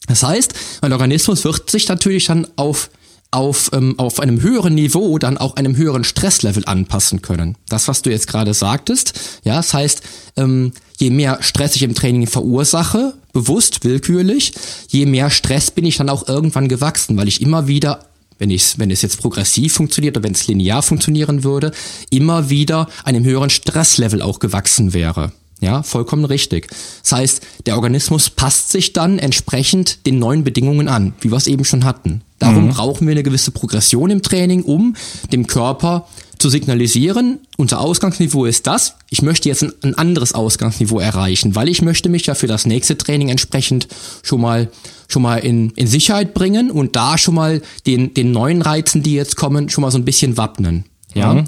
[0.07, 2.89] Das heißt, mein Organismus wird sich natürlich dann auf
[3.29, 7.57] auf, ähm, auf einem höheren Niveau dann auch einem höheren Stresslevel anpassen können.
[7.67, 10.01] Das, was du jetzt gerade sagtest, ja, das heißt,
[10.37, 14.53] ähm, je mehr Stress ich im Training verursache, bewusst, willkürlich,
[14.87, 18.05] je mehr Stress bin ich dann auch irgendwann gewachsen, weil ich immer wieder
[18.39, 21.71] wenn, ich, wenn es jetzt progressiv funktioniert oder wenn es linear funktionieren würde,
[22.11, 25.31] immer wieder einem höheren Stresslevel auch gewachsen wäre.
[25.59, 26.67] Ja, vollkommen richtig.
[27.01, 31.47] Das heißt, der Organismus passt sich dann entsprechend den neuen Bedingungen an, wie wir es
[31.47, 32.21] eben schon hatten.
[32.37, 32.69] Darum mhm.
[32.69, 34.95] brauchen wir eine gewisse Progression im Training, um
[35.31, 36.05] dem Körper
[36.37, 41.67] zu signalisieren, unser Ausgangsniveau ist das, ich möchte jetzt ein, ein, anderes Ausgangsniveau erreichen, weil
[41.67, 43.87] ich möchte mich ja für das nächste Training entsprechend
[44.21, 44.69] schon mal
[45.07, 49.13] schon mal in, in Sicherheit bringen und da schon mal den, den neuen Reizen, die
[49.13, 50.83] jetzt kommen, schon mal so ein bisschen wappnen.
[51.17, 51.47] Ja, mhm.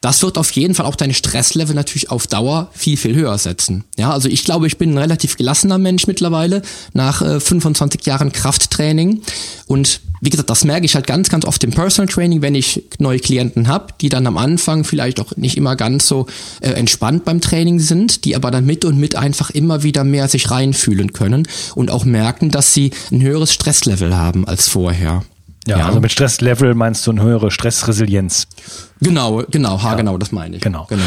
[0.00, 3.84] das wird auf jeden Fall auch deine Stresslevel natürlich auf Dauer viel, viel höher setzen.
[3.98, 8.32] Ja, also ich glaube, ich bin ein relativ gelassener Mensch mittlerweile nach äh, 25 Jahren
[8.32, 9.22] Krafttraining
[9.66, 12.84] und wie gesagt, das merke ich halt ganz, ganz oft im Personal Training, wenn ich
[12.98, 16.26] neue Klienten habe, die dann am Anfang vielleicht auch nicht immer ganz so
[16.60, 20.28] äh, entspannt beim Training sind, die aber dann mit und mit einfach immer wieder mehr
[20.28, 25.22] sich reinfühlen können und auch merken, dass sie ein höheres Stresslevel haben als vorher.
[25.68, 28.48] Ja, ja, also mit Stresslevel meinst du eine höhere Stressresilienz.
[29.00, 29.94] Genau, genau, ha, ja.
[29.96, 30.62] genau, das meine ich.
[30.62, 30.86] Genau.
[30.88, 31.02] genau.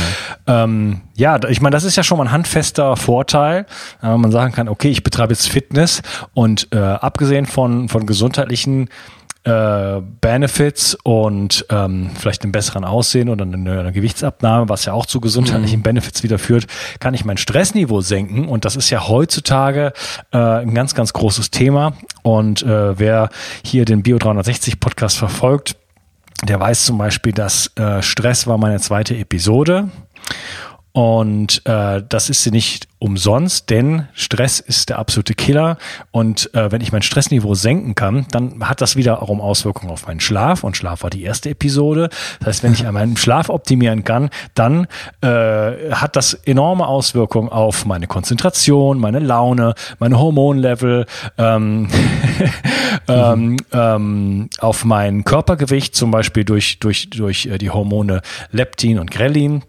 [0.45, 3.65] Ähm, ja, ich meine, das ist ja schon mal ein handfester Vorteil,
[4.04, 6.04] äh, man sagen kann, okay, ich betreibe jetzt Fitness
[6.36, 8.89] und äh, abgesehen von, von gesundheitlichen
[9.44, 15.06] äh, Benefits und ähm, vielleicht einem besseren Aussehen oder eine, eine Gewichtsabnahme, was ja auch
[15.06, 15.84] zu gesundheitlichen mhm.
[15.84, 16.68] Benefits wieder führt,
[17.00, 18.48] kann ich mein Stressniveau senken.
[18.48, 19.94] Und das ist ja heutzutage
[20.32, 21.94] äh, ein ganz, ganz großes Thema.
[22.22, 23.30] Und äh, wer
[23.64, 25.76] hier den Bio 360 Podcast verfolgt,
[26.44, 29.90] der weiß zum Beispiel, dass äh, Stress war meine zweite Episode.
[30.94, 35.78] Und äh, das ist sie nicht umsonst, denn Stress ist der absolute Killer.
[36.12, 40.20] Und äh, wenn ich mein Stressniveau senken kann, dann hat das wiederum Auswirkungen auf meinen
[40.20, 40.64] Schlaf.
[40.66, 42.10] Und Schlaf war die erste Episode.
[42.40, 44.88] Das heißt, wenn ich meinen Schlaf optimieren kann, dann
[45.22, 51.06] äh, hat das enorme Auswirkungen auf meine Konzentration, meine Laune, meine Hormonlevel,
[51.38, 51.88] ähm,
[53.08, 59.10] ähm, ähm, auf mein Körpergewicht, zum Beispiel durch, durch, durch äh, die Hormone Leptin und
[59.10, 59.64] Grelin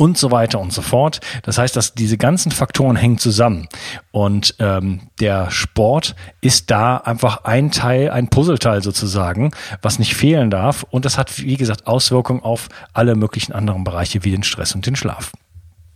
[0.00, 1.20] und so weiter und so fort.
[1.42, 3.68] Das heißt, dass diese ganzen Faktoren hängen zusammen.
[4.12, 9.50] Und ähm, der Sport ist da einfach ein Teil, ein Puzzleteil sozusagen,
[9.82, 10.84] was nicht fehlen darf.
[10.84, 14.86] Und das hat, wie gesagt, Auswirkungen auf alle möglichen anderen Bereiche wie den Stress und
[14.86, 15.32] den Schlaf.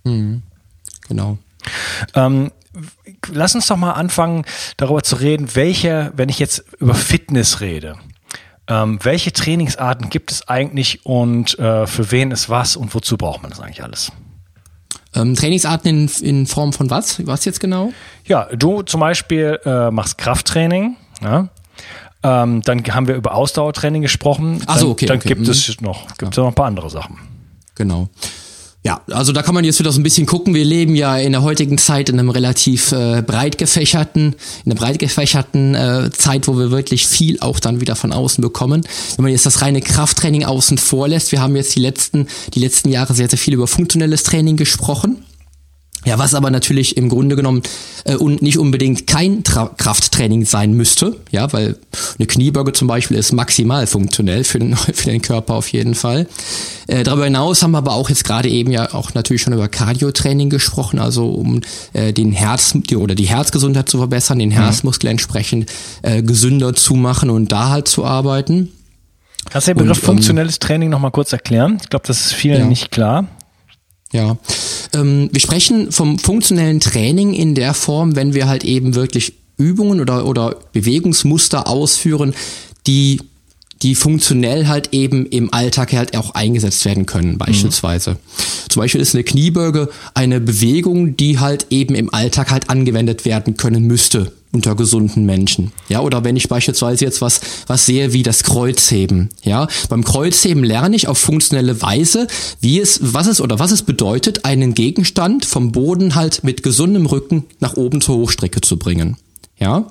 [0.04, 0.42] Mhm.
[1.08, 1.38] Genau.
[2.14, 2.52] Ähm,
[3.32, 4.44] lass uns doch mal anfangen,
[4.76, 7.96] darüber zu reden, welche, wenn ich jetzt über Fitness rede,
[8.68, 13.42] ähm, welche Trainingsarten gibt es eigentlich und äh, für wen ist was und wozu braucht
[13.42, 14.12] man das eigentlich alles?
[15.14, 17.24] Ähm, Trainingsarten in, in Form von was?
[17.26, 17.92] Was jetzt genau?
[18.24, 20.96] Ja, du zum Beispiel äh, machst Krafttraining.
[21.22, 21.48] Ja?
[22.22, 24.62] Ähm, dann haben wir über Ausdauertraining gesprochen.
[24.66, 25.06] Ach so, okay.
[25.06, 25.28] Dann, okay.
[25.28, 25.50] gibt mhm.
[25.50, 26.42] es noch, gibt ja.
[26.42, 27.18] noch ein paar andere Sachen.
[27.74, 28.08] Genau.
[28.86, 30.52] Ja, also da kann man jetzt wieder so ein bisschen gucken.
[30.52, 34.34] Wir leben ja in der heutigen Zeit in einem relativ äh, breit gefächerten,
[34.66, 38.42] in einer breit gefächerten äh, Zeit, wo wir wirklich viel auch dann wieder von außen
[38.42, 38.86] bekommen.
[39.16, 42.60] Wenn man jetzt das reine Krafttraining außen vor lässt, wir haben jetzt die letzten, die
[42.60, 45.24] letzten Jahre sehr, sehr viel über funktionelles Training gesprochen.
[46.04, 47.62] Ja, was aber natürlich im Grunde genommen
[48.04, 51.76] äh, und nicht unbedingt kein Tra Krafttraining sein müsste, ja, weil
[52.18, 56.26] eine Kniebeuge zum Beispiel ist maximal funktionell für den, für den Körper auf jeden Fall.
[56.86, 59.68] Äh, darüber hinaus haben wir aber auch jetzt gerade eben ja auch natürlich schon über
[59.68, 61.62] Cardio-Training gesprochen, also um
[61.92, 64.54] äh, den Herz die, oder die Herzgesundheit zu verbessern, den mhm.
[64.54, 65.70] Herzmuskel entsprechend
[66.02, 68.70] äh, gesünder zu machen und da halt zu arbeiten.
[69.50, 71.78] Kannst du den Begriff und, ähm, funktionelles Training nochmal kurz erklären?
[71.82, 72.66] Ich glaube, das ist vielen ja.
[72.66, 73.26] nicht klar.
[74.14, 74.38] Ja,
[74.92, 80.00] ähm, wir sprechen vom funktionellen Training in der Form, wenn wir halt eben wirklich Übungen
[80.00, 82.32] oder, oder Bewegungsmuster ausführen,
[82.86, 83.20] die
[83.82, 88.12] die funktionell halt eben im Alltag halt auch eingesetzt werden können, beispielsweise.
[88.12, 88.16] Mhm.
[88.70, 93.58] Zum Beispiel ist eine Kniebeuge eine Bewegung, die halt eben im Alltag halt angewendet werden
[93.58, 95.72] können müsste unter gesunden Menschen.
[95.88, 99.30] Ja, oder wenn ich beispielsweise jetzt was, was sehe wie das Kreuzheben.
[99.42, 102.28] Ja, beim Kreuzheben lerne ich auf funktionelle Weise,
[102.60, 107.06] wie es, was es oder was es bedeutet, einen Gegenstand vom Boden halt mit gesundem
[107.06, 109.16] Rücken nach oben zur Hochstrecke zu bringen.
[109.58, 109.86] Ja.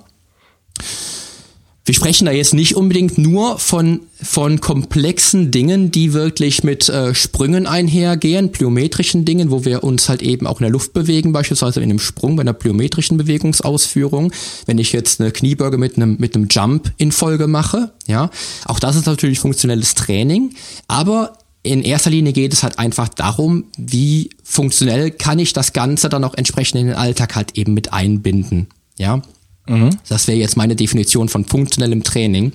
[1.86, 7.14] Wir sprechen da jetzt nicht unbedingt nur von, von komplexen Dingen, die wirklich mit äh,
[7.14, 11.82] Sprüngen einhergehen, plyometrischen Dingen, wo wir uns halt eben auch in der Luft bewegen, beispielsweise
[11.82, 14.32] in einem Sprung, bei einer plyometrischen Bewegungsausführung.
[14.66, 18.30] Wenn ich jetzt eine Kniebeuge mit einem, mit einem Jump in Folge mache, ja,
[18.64, 20.56] auch das ist natürlich funktionelles Training,
[20.88, 26.08] aber in erster Linie geht es halt einfach darum, wie funktionell kann ich das Ganze
[26.08, 28.68] dann auch entsprechend in den Alltag halt eben mit einbinden,
[28.98, 29.22] ja.
[29.68, 29.92] Mhm.
[30.10, 32.54] Das wäre jetzt meine Definition von funktionellem Training.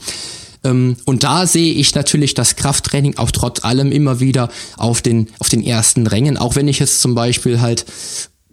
[0.65, 5.29] Ähm, und da sehe ich natürlich das Krafttraining auch trotz allem immer wieder auf den,
[5.39, 7.87] auf den ersten Rängen, auch wenn ich jetzt zum Beispiel halt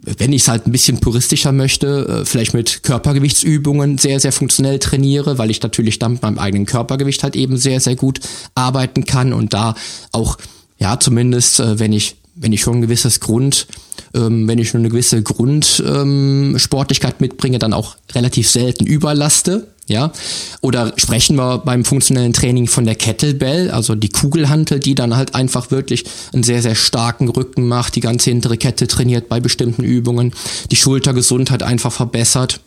[0.06, 4.78] wenn ich es halt ein bisschen puristischer möchte, äh, vielleicht mit Körpergewichtsübungen sehr, sehr funktionell
[4.78, 8.20] trainiere, weil ich natürlich dann mit meinem eigenen Körpergewicht halt eben sehr, sehr gut
[8.54, 9.74] arbeiten kann und da
[10.12, 10.38] auch,
[10.78, 13.66] ja, zumindest, äh, wenn ich wenn ich schon ein gewisses Grund,
[14.14, 19.68] ähm, wenn ich schon eine gewisse Grundsportlichkeit ähm, mitbringe, dann auch relativ selten überlaste.
[19.88, 20.10] Ja,
[20.62, 25.36] oder sprechen wir beim funktionellen Training von der Kettlebell, also die Kugelhantel, die dann halt
[25.36, 29.84] einfach wirklich einen sehr, sehr starken Rücken macht, die ganze hintere Kette trainiert bei bestimmten
[29.84, 30.32] Übungen,
[30.72, 32.58] die Schultergesundheit einfach verbessert.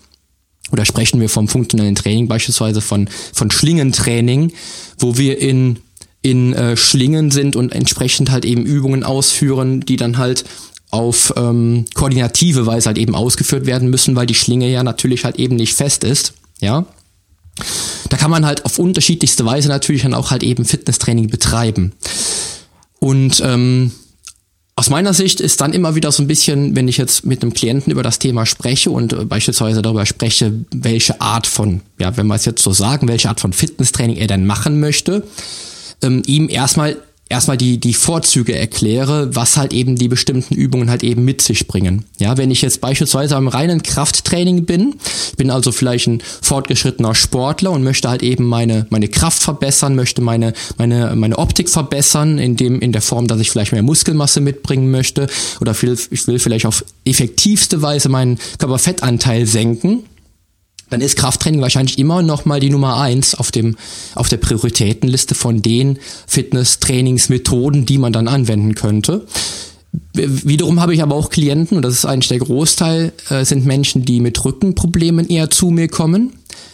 [0.72, 4.54] Oder sprechen wir vom funktionellen Training beispielsweise von, von Schlingentraining,
[4.98, 5.80] wo wir in
[6.22, 10.46] in äh, Schlingen sind und entsprechend halt eben Übungen ausführen, die dann halt
[10.92, 15.38] auf ähm, koordinative Weise halt eben ausgeführt werden müssen, weil die Schlinge ja natürlich halt
[15.38, 16.86] eben nicht fest ist, ja.
[18.10, 21.92] Da kann man halt auf unterschiedlichste Weise natürlich dann auch halt eben Fitnesstraining betreiben.
[23.00, 23.92] Und ähm,
[24.76, 27.54] aus meiner Sicht ist dann immer wieder so ein bisschen, wenn ich jetzt mit einem
[27.54, 32.28] Klienten über das Thema spreche und äh, beispielsweise darüber spreche, welche Art von, ja, wenn
[32.28, 35.24] wir es jetzt so sagen, welche Art von Fitnesstraining er denn machen möchte,
[36.02, 36.98] ähm, ihm erstmal
[37.30, 41.68] erstmal die, die Vorzüge erkläre, was halt eben die bestimmten Übungen halt eben mit sich
[41.68, 42.06] bringen.
[42.18, 44.96] Ja, wenn ich jetzt beispielsweise am reinen Krafttraining bin,
[45.38, 50.22] bin also vielleicht ein fortgeschrittener Sportler und möchte halt eben meine, meine Kraft verbessern, möchte
[50.22, 54.42] meine, meine, meine Optik verbessern, in dem, in der Form, dass ich vielleicht mehr Muskelmasse
[54.42, 55.28] mitbringen möchte
[55.62, 60.04] oder viel, ich will vielleicht auf effektivste Weise meinen Körperfettanteil senken,
[60.90, 63.78] dann ist Krafttraining wahrscheinlich immer noch mal die Nummer eins auf dem
[64.16, 69.26] auf der Prioritätenliste von den Fitnesstrainingsmethoden, die man dann anwenden könnte.
[70.14, 74.06] Wiederum habe ich aber auch Klienten, und das ist eigentlich der Großteil, äh, sind Menschen,
[74.06, 76.34] die mit Rückenproblemen eher zu mir kommen.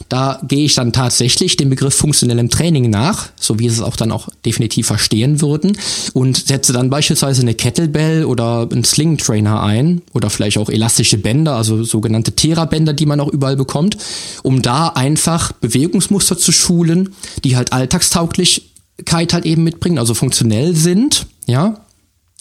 [0.10, 3.95] Da gehe ich dann tatsächlich dem Begriff funktionellem Training nach, so wie sie es auch
[3.95, 5.78] dann auch definitiv verstehen würden,
[6.13, 11.17] und setze dann beispielsweise eine Kettlebell oder einen Sling Trainer ein oder vielleicht auch elastische
[11.17, 13.98] Bänder, also sogenannte Therabänder, die man auch überall bekommt,
[14.43, 21.26] um da einfach Bewegungsmuster zu schulen, die halt Alltagstauglichkeit halt eben mitbringen, also funktionell sind,
[21.48, 21.85] ja,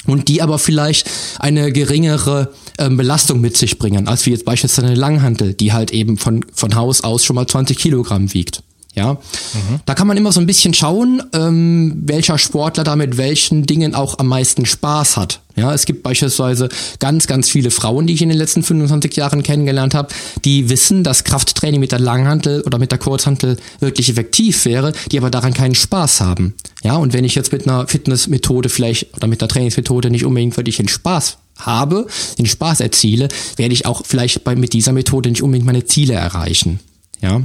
[0.06, 4.86] und die aber vielleicht eine geringere ähm, Belastung mit sich bringen, als wie jetzt beispielsweise
[4.88, 8.62] eine Langhantel, die halt eben von, von Haus aus schon mal 20 Kilogramm wiegt.
[8.94, 9.80] Ja, mhm.
[9.86, 13.94] da kann man immer so ein bisschen schauen, ähm, welcher Sportler da mit welchen Dingen
[13.94, 15.40] auch am meisten Spaß hat.
[15.56, 19.42] Ja, es gibt beispielsweise ganz, ganz viele Frauen, die ich in den letzten 25 Jahren
[19.42, 20.08] kennengelernt habe,
[20.44, 25.18] die wissen, dass Krafttraining mit der Langhantel oder mit der Kurzhantel wirklich effektiv wäre, die
[25.18, 26.54] aber daran keinen Spaß haben.
[26.82, 30.56] Ja, und wenn ich jetzt mit einer Fitnessmethode vielleicht oder mit einer Trainingsmethode nicht unbedingt
[30.56, 32.06] wirklich den Spaß habe,
[32.38, 36.14] den Spaß erziele, werde ich auch vielleicht bei, mit dieser Methode nicht unbedingt meine Ziele
[36.14, 36.80] erreichen.
[37.20, 37.42] Ja.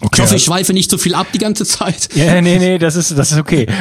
[0.00, 2.08] Okay, ich hoffe, ich schweife nicht so viel ab die ganze Zeit.
[2.14, 3.66] Ja, nee, nee, das ist, das ist okay.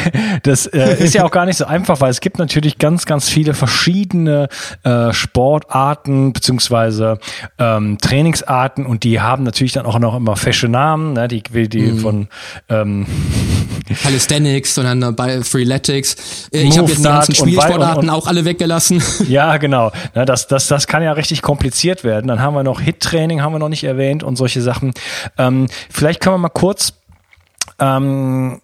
[0.42, 3.28] Das äh, ist ja auch gar nicht so einfach, weil es gibt natürlich ganz, ganz
[3.28, 4.48] viele verschiedene
[4.84, 7.18] äh, Sportarten beziehungsweise
[7.58, 11.92] ähm, Trainingsarten und die haben natürlich dann auch noch immer Fashion Namen, ne, die, die
[11.92, 11.98] mm.
[11.98, 12.28] von
[12.68, 13.06] ähm,
[14.02, 16.48] Calisthenics, sondern bei Freeletics.
[16.52, 19.02] Äh, ich habe jetzt die ganzen Spielsportarten und, und, auch alle weggelassen.
[19.28, 19.92] Ja, genau.
[20.14, 22.28] Ne, das, das, das kann ja richtig kompliziert werden.
[22.28, 24.92] Dann haben wir noch Hit-Training, haben wir noch nicht erwähnt und solche Sachen.
[25.38, 26.94] Ähm, ähm, vielleicht können wir mal kurz
[27.78, 28.60] ähm,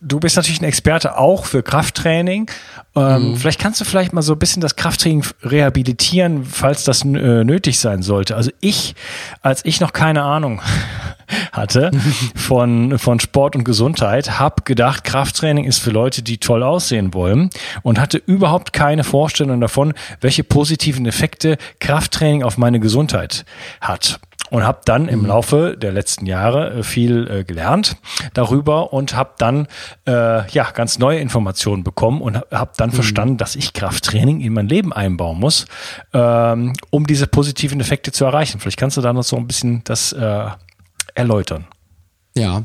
[0.00, 2.50] du bist natürlich ein Experte auch für Krafttraining.
[2.96, 3.36] Ähm, mhm.
[3.36, 7.78] Vielleicht kannst du vielleicht mal so ein bisschen das Krafttraining rehabilitieren, falls das äh, nötig
[7.78, 8.36] sein sollte.
[8.36, 8.94] Also ich,
[9.42, 10.62] als ich noch keine Ahnung
[11.52, 11.90] hatte
[12.34, 17.50] von, von Sport und Gesundheit, habe gedacht, Krafttraining ist für Leute, die toll aussehen wollen
[17.82, 23.44] und hatte überhaupt keine Vorstellung davon, welche positiven Effekte Krafttraining auf meine Gesundheit
[23.80, 24.18] hat
[24.50, 25.26] und habe dann im mhm.
[25.26, 27.96] Laufe der letzten Jahre äh, viel äh, gelernt
[28.34, 29.66] darüber und habe dann
[30.06, 32.94] äh, ja ganz neue Informationen bekommen und habe dann mhm.
[32.94, 35.66] verstanden, dass ich Krafttraining in mein Leben einbauen muss,
[36.12, 38.60] ähm, um diese positiven Effekte zu erreichen.
[38.60, 40.46] Vielleicht kannst du da noch so ein bisschen das äh,
[41.14, 41.66] erläutern.
[42.36, 42.64] Ja.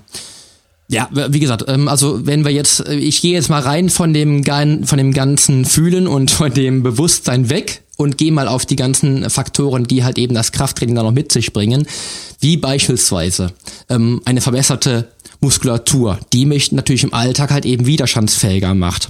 [0.87, 4.13] Ja, wie gesagt, ähm, also wenn wir jetzt, äh, ich gehe jetzt mal rein von
[4.13, 8.75] dem, von dem ganzen Fühlen und von dem Bewusstsein weg und gehe mal auf die
[8.75, 11.87] ganzen Faktoren, die halt eben das Krafttraining dann noch mit sich bringen,
[12.39, 13.53] wie beispielsweise
[13.89, 15.09] ähm, eine verbesserte
[15.41, 19.09] Muskulatur, die mich natürlich im Alltag halt eben widerstandsfähiger macht.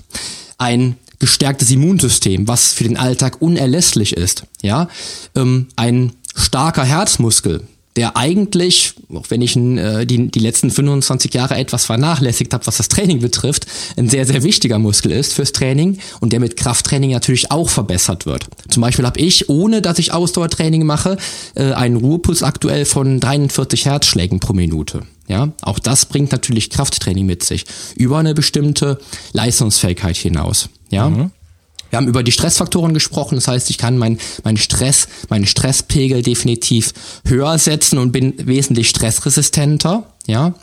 [0.58, 4.89] Ein gestärktes Immunsystem, was für den Alltag unerlässlich ist, ja,
[5.36, 7.62] ähm, ein starker Herzmuskel,
[7.96, 12.78] der eigentlich, auch wenn ich äh, die, die letzten 25 Jahre etwas vernachlässigt habe, was
[12.78, 17.12] das Training betrifft, ein sehr, sehr wichtiger Muskel ist fürs Training und der mit Krafttraining
[17.12, 18.48] natürlich auch verbessert wird.
[18.70, 21.18] Zum Beispiel habe ich, ohne dass ich Ausdauertraining mache,
[21.56, 25.04] äh, einen Ruhepuls aktuell von 43 Herzschlägen pro Minute.
[25.28, 29.00] Ja, auch das bringt natürlich Krafttraining mit sich über eine bestimmte
[29.34, 30.70] Leistungsfähigkeit hinaus.
[30.90, 31.10] Ja.
[31.10, 31.32] Mhm.
[31.96, 36.24] Wir haben über die Stressfaktoren gesprochen, das heißt, ich kann meinen mein Stress, meinen Stresspegel
[36.24, 36.92] definitiv
[37.26, 40.54] höher setzen und bin wesentlich stressresistenter, ja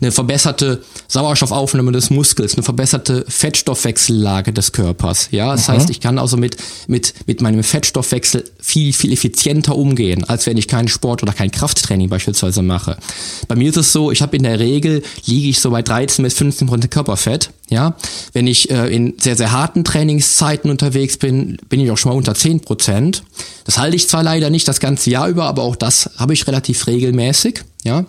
[0.00, 5.28] eine verbesserte Sauerstoffaufnahme des Muskels, eine verbesserte Fettstoffwechsellage des Körpers.
[5.30, 5.72] Ja, das mhm.
[5.72, 10.56] heißt, ich kann also mit, mit, mit meinem Fettstoffwechsel viel, viel effizienter umgehen, als wenn
[10.56, 12.96] ich keinen Sport oder kein Krafttraining beispielsweise mache.
[13.48, 16.22] Bei mir ist es so, ich habe in der Regel, liege ich so bei 13
[16.22, 17.50] bis 15 Prozent Körperfett.
[17.68, 17.96] Ja,
[18.32, 22.16] wenn ich äh, in sehr, sehr harten Trainingszeiten unterwegs bin, bin ich auch schon mal
[22.16, 23.24] unter 10 Prozent.
[23.64, 26.46] Das halte ich zwar leider nicht das ganze Jahr über, aber auch das habe ich
[26.46, 27.64] relativ regelmäßig.
[27.82, 28.04] Ja,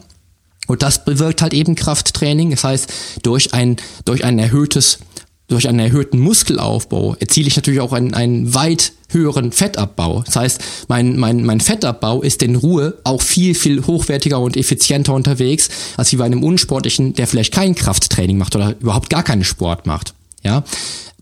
[0.67, 2.51] Und das bewirkt halt eben Krafttraining.
[2.51, 4.99] Das heißt, durch ein, durch ein erhöhtes,
[5.47, 10.23] durch einen erhöhten Muskelaufbau erziele ich natürlich auch einen, einen weit höheren Fettabbau.
[10.25, 15.13] Das heißt, mein, mein, mein Fettabbau ist in Ruhe auch viel, viel hochwertiger und effizienter
[15.13, 19.45] unterwegs, als wie bei einem Unsportlichen, der vielleicht kein Krafttraining macht oder überhaupt gar keinen
[19.45, 20.13] Sport macht.
[20.43, 20.63] Ja,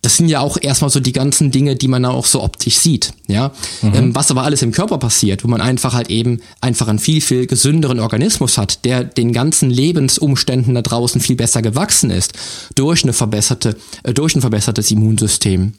[0.06, 3.12] das sind ja auch erstmal so die ganzen Dinge, die man auch so optisch sieht,
[3.28, 3.51] ja.
[3.82, 3.93] Mhm.
[3.95, 7.22] Ähm, was aber alles im Körper passiert, wo man einfach halt eben einfach einen viel,
[7.22, 12.34] viel gesünderen Organismus hat, der den ganzen Lebensumständen da draußen viel besser gewachsen ist,
[12.76, 15.74] durch eine verbesserte, äh, durch ein verbessertes Immunsystem.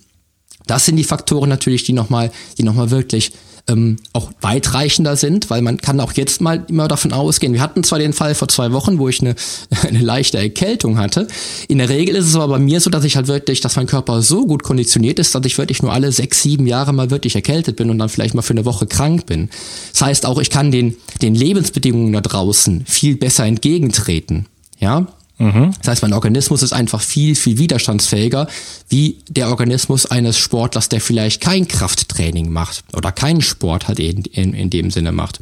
[0.66, 3.30] Das sind die Faktoren natürlich, die nochmal, die nochmal wirklich
[3.68, 7.52] ähm, auch weitreichender sind, weil man kann auch jetzt mal immer davon ausgehen.
[7.52, 9.34] Wir hatten zwar den Fall vor zwei Wochen, wo ich eine,
[9.82, 11.26] eine leichte Erkältung hatte.
[11.68, 13.86] In der Regel ist es aber bei mir so, dass ich halt wirklich, dass mein
[13.86, 17.34] Körper so gut konditioniert ist, dass ich wirklich nur alle sechs, sieben Jahre mal wirklich
[17.34, 19.50] erkältet bin und dann vielleicht mal für eine Woche krank bin.
[19.92, 24.46] Das heißt auch, ich kann den, den Lebensbedingungen da draußen viel besser entgegentreten.
[24.78, 25.06] Ja,
[25.38, 25.72] Mhm.
[25.78, 28.48] Das heißt, mein Organismus ist einfach viel, viel widerstandsfähiger
[28.88, 34.22] wie der Organismus eines Sportlers, der vielleicht kein Krafttraining macht oder keinen Sport halt in,
[34.22, 35.38] in, in dem Sinne macht.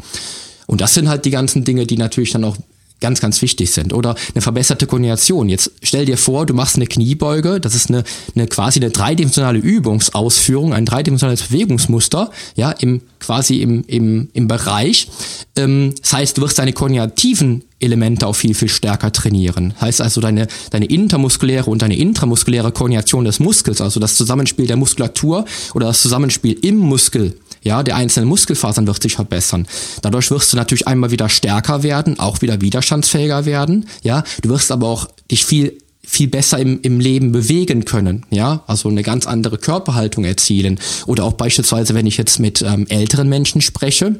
[0.66, 2.57] Und das sind halt die ganzen Dinge, die natürlich dann auch
[3.05, 3.92] ganz, ganz wichtig sind.
[3.92, 5.50] Oder eine verbesserte Koordination.
[5.50, 8.02] Jetzt stell dir vor, du machst eine Kniebeuge, das ist eine,
[8.34, 15.09] eine quasi eine dreidimensionale Übungsausführung, ein dreidimensionales Bewegungsmuster, ja, im quasi im, im, im Bereich.
[15.55, 19.74] Ähm, das heißt, du wirst deine koordinativen Elemente auch viel, viel stärker trainieren.
[19.74, 24.66] Das heißt also, deine, deine intermuskuläre und deine intramuskuläre Koordination des Muskels, also das Zusammenspiel
[24.66, 25.44] der Muskulatur
[25.74, 29.67] oder das Zusammenspiel im Muskel, ja, der einzelnen Muskelfasern wird sich verbessern.
[30.03, 34.23] Dadurch wirst du natürlich einmal wieder stärker werden, auch wieder widerstandsfähiger werden, ja.
[34.43, 38.91] Du wirst aber auch dich viel viel besser im, im Leben bewegen können, ja, also
[38.91, 40.79] eine ganz andere Körperhaltung erzielen.
[41.07, 44.17] Oder auch beispielsweise, wenn ich jetzt mit ähm, älteren Menschen spreche,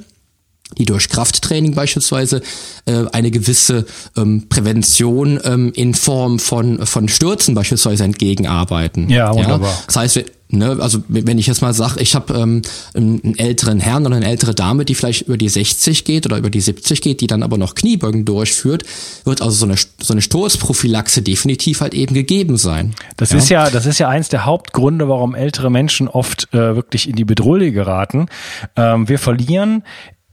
[0.79, 2.43] die durch Krafttraining beispielsweise
[2.87, 3.87] äh, eine gewisse
[4.17, 9.09] ähm, Prävention ähm, in Form von, von Stürzen beispielsweise entgegenarbeiten.
[9.11, 9.71] Ja, wunderbar.
[9.71, 9.79] Ja?
[9.87, 12.63] Das heißt, Ne, also wenn ich jetzt mal sage, ich habe ähm,
[12.95, 16.51] einen älteren Herrn oder eine ältere Dame, die vielleicht über die 60 geht oder über
[16.51, 18.85] die 70 geht, die dann aber noch Kniebeugen durchführt,
[19.25, 22.95] wird also so eine, so eine Stoßprophylaxe definitiv halt eben gegeben sein.
[23.17, 23.39] Das ja?
[23.39, 27.17] ist ja, das ist ja eins der Hauptgründe, warum ältere Menschen oft äh, wirklich in
[27.17, 28.27] die Bedrohung geraten.
[28.75, 29.85] Ähm, wir verlieren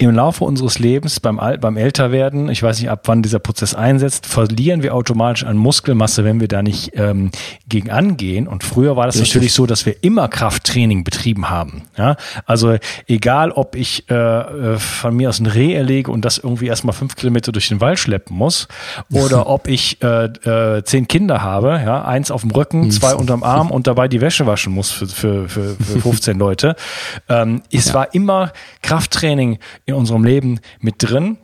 [0.01, 3.75] im Laufe unseres Lebens beim, Al beim Älterwerden, ich weiß nicht, ab wann dieser Prozess
[3.75, 7.31] einsetzt, verlieren wir automatisch an Muskelmasse, wenn wir da nicht ähm,
[7.67, 8.47] gegen angehen.
[8.47, 9.35] Und früher war das Richtig.
[9.35, 11.83] natürlich so, dass wir immer Krafttraining betrieben haben.
[11.97, 12.15] Ja?
[12.45, 12.77] Also
[13.07, 16.93] egal, ob ich äh, äh von mir aus ein Reh erlege und das irgendwie erstmal
[16.93, 18.67] fünf Kilometer durch den Wald schleppen muss,
[19.11, 22.91] oder ob ich äh, äh, zehn Kinder habe, ja, eins auf dem Rücken, hm.
[22.91, 26.75] zwei unterm Arm und dabei die Wäsche waschen muss für, für, für, für 15 Leute.
[27.29, 27.93] Ähm, es ja.
[27.93, 29.59] war immer Krafttraining
[29.91, 31.37] in unserem Leben mit drin.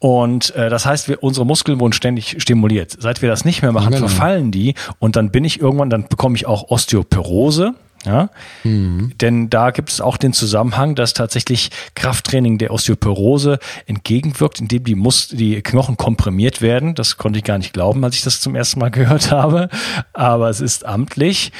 [0.00, 2.96] Und äh, das heißt, wir, unsere Muskeln wurden ständig stimuliert.
[3.00, 4.06] Seit wir das nicht mehr machen, genau.
[4.06, 7.74] verfallen die und dann bin ich irgendwann, dann bekomme ich auch Osteoporose.
[8.06, 8.30] Ja,
[8.62, 9.12] mhm.
[9.20, 14.94] denn da gibt es auch den Zusammenhang, dass tatsächlich Krafttraining der Osteoporose entgegenwirkt, indem die,
[14.94, 16.94] Mus die Knochen komprimiert werden.
[16.94, 19.68] Das konnte ich gar nicht glauben, als ich das zum ersten Mal gehört habe,
[20.12, 21.50] aber es ist amtlich.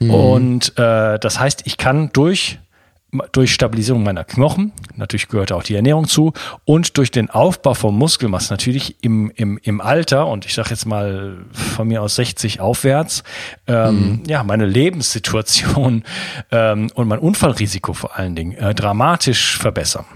[0.00, 0.10] Mhm.
[0.10, 2.58] Und äh, das heißt, ich kann durch
[3.32, 6.32] durch Stabilisierung meiner Knochen, natürlich gehört auch die Ernährung zu,
[6.64, 10.86] und durch den Aufbau von Muskelmasse, natürlich im, im, im Alter, und ich sage jetzt
[10.86, 13.22] mal von mir aus 60 aufwärts,
[13.66, 14.22] ähm, mhm.
[14.26, 16.04] ja, meine Lebenssituation
[16.50, 20.06] ähm, und mein Unfallrisiko vor allen Dingen äh, dramatisch verbessern.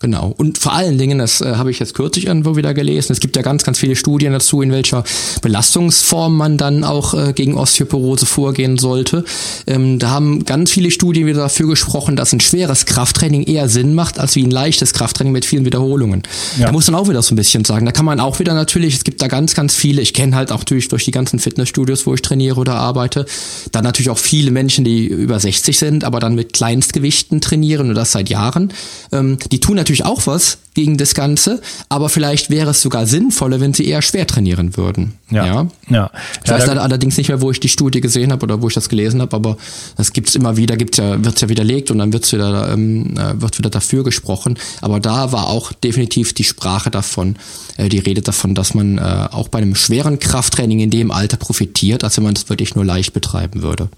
[0.00, 0.34] Genau.
[0.36, 3.34] Und vor allen Dingen, das äh, habe ich jetzt kürzlich irgendwo wieder gelesen, es gibt
[3.34, 5.04] ja ganz, ganz viele Studien dazu, in welcher
[5.40, 9.24] Belastungsform man dann auch äh, gegen Osteoporose vorgehen sollte.
[9.66, 13.94] Ähm, da haben ganz viele Studien wieder dafür gesprochen, dass ein schweres Krafttraining eher Sinn
[13.94, 16.24] macht, als wie ein leichtes Krafttraining mit vielen Wiederholungen.
[16.58, 16.66] Ja.
[16.66, 17.86] Da muss man auch wieder so ein bisschen sagen.
[17.86, 20.52] Da kann man auch wieder natürlich, es gibt da ganz, ganz viele, ich kenne halt
[20.52, 23.24] auch natürlich durch die ganzen Fitnessstudios, wo ich trainiere oder arbeite,
[23.72, 27.94] dann natürlich auch viele Menschen, die über 60 sind, aber dann mit Kleinstgewichten trainieren und
[27.94, 28.74] das seit Jahren.
[29.10, 33.60] Ähm, die tun natürlich auch was gegen das Ganze, aber vielleicht wäre es sogar sinnvoller,
[33.60, 35.14] wenn sie eher schwer trainieren würden.
[35.30, 35.46] Ja.
[35.46, 35.68] Ja.
[35.88, 36.10] ja.
[36.44, 38.74] Ich weiß ja, allerdings nicht mehr, wo ich die Studie gesehen habe oder wo ich
[38.74, 39.56] das gelesen habe, aber
[39.96, 43.40] das gibt's immer wieder, gibt's ja, wird's ja widerlegt und dann wird's wieder, ähm, äh,
[43.40, 44.58] wird wieder dafür gesprochen.
[44.80, 47.36] Aber da war auch definitiv die Sprache davon,
[47.76, 51.36] äh, die Rede davon, dass man äh, auch bei einem schweren Krafttraining in dem Alter
[51.36, 53.88] profitiert, als wenn man das wirklich nur leicht betreiben würde.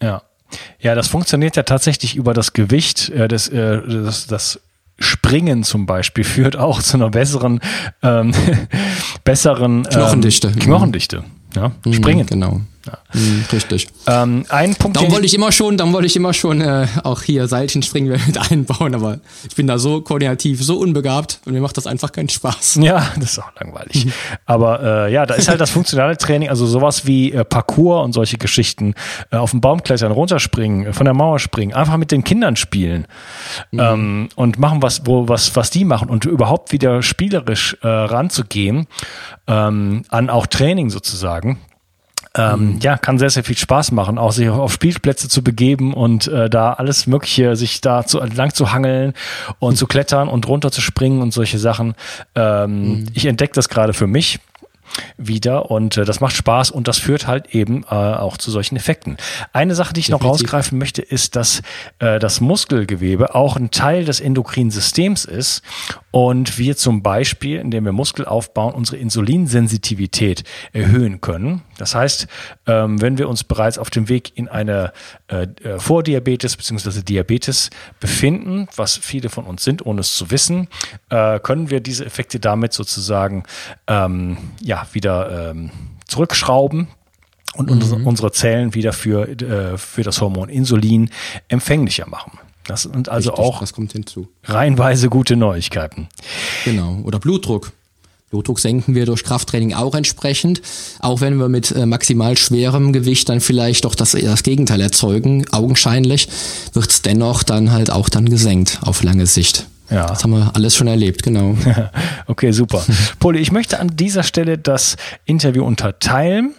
[0.00, 0.22] Ja.
[0.80, 4.60] Ja, das funktioniert ja tatsächlich über das Gewicht, äh, des, äh, das, das
[5.02, 7.60] Springen zum Beispiel führt auch zu einer besseren,
[8.02, 8.32] ähm,
[9.24, 10.52] besseren ähm, Knochendichte.
[10.52, 11.24] Knochendichte.
[11.54, 12.26] Ja, mhm, Springen.
[12.26, 12.60] Genau.
[12.86, 12.98] Ja.
[13.12, 13.88] Mhm, richtig.
[14.06, 14.96] Ähm, ein Punkt.
[14.96, 18.50] Darum wollte ich immer schon, darum wollte ich immer schon äh, auch hier Seilchenspringen mit
[18.50, 22.28] einbauen, aber ich bin da so koordinativ, so unbegabt und mir macht das einfach keinen
[22.28, 22.80] Spaß.
[22.82, 24.08] Ja, das ist auch langweilig.
[24.46, 28.12] aber äh, ja, da ist halt das funktionale Training, also sowas wie äh, Parkour und
[28.12, 28.94] solche Geschichten,
[29.30, 32.56] äh, auf den Baum klettern, runterspringen, äh, von der Mauer springen, einfach mit den Kindern
[32.56, 33.06] spielen
[33.70, 33.80] mhm.
[33.80, 38.86] ähm, und machen was, wo was, was die machen und überhaupt wieder spielerisch äh, ranzugehen
[39.46, 41.58] ähm, an auch Training sozusagen
[42.34, 42.78] ähm, mhm.
[42.80, 46.48] ja, kann sehr, sehr viel Spaß machen, auch sich auf Spielplätze zu begeben und äh,
[46.48, 49.12] da alles Mögliche, sich da zu, lang zu hangeln
[49.58, 51.94] und zu klettern und runter zu springen und solche Sachen.
[52.34, 53.04] Ähm, mhm.
[53.12, 54.40] Ich entdecke das gerade für mich
[55.16, 58.76] wieder und äh, das macht Spaß und das führt halt eben äh, auch zu solchen
[58.76, 59.16] Effekten.
[59.52, 60.24] Eine Sache, die ich Definitiv.
[60.24, 61.62] noch rausgreifen möchte, ist, dass
[61.98, 65.62] äh, das Muskelgewebe auch ein Teil des endokrinen Systems ist
[66.10, 71.62] und wir zum Beispiel, indem wir Muskel aufbauen, unsere Insulinsensitivität erhöhen können.
[71.78, 72.26] Das heißt,
[72.66, 74.92] ähm, wenn wir uns bereits auf dem Weg in eine
[75.28, 77.02] äh, äh Vordiabetes bzw.
[77.02, 80.68] Diabetes befinden, was viele von uns sind, ohne es zu wissen,
[81.08, 83.44] äh, können wir diese Effekte damit sozusagen
[83.86, 84.36] ähm,
[84.82, 85.70] ja wieder ähm,
[86.06, 86.88] zurückschrauben
[87.54, 88.06] und mhm.
[88.06, 91.10] unsere Zellen wieder für, äh, für das Hormon Insulin
[91.48, 92.38] empfänglicher machen.
[92.64, 94.28] Das sind also Richtig, auch das kommt hinzu.
[94.44, 96.08] reihenweise gute Neuigkeiten.
[96.64, 97.00] Genau.
[97.04, 97.72] Oder Blutdruck.
[98.30, 100.62] Blutdruck senken wir durch Krafttraining auch entsprechend,
[101.00, 105.44] auch wenn wir mit äh, maximal schwerem Gewicht dann vielleicht doch das, das Gegenteil erzeugen,
[105.52, 106.28] augenscheinlich,
[106.72, 109.66] wird es dennoch dann halt auch dann gesenkt auf lange Sicht.
[109.92, 110.06] Ja.
[110.06, 111.56] Das haben wir alles schon erlebt, genau.
[112.26, 112.82] okay, super.
[113.18, 116.54] Poli, ich möchte an dieser Stelle das Interview unterteilen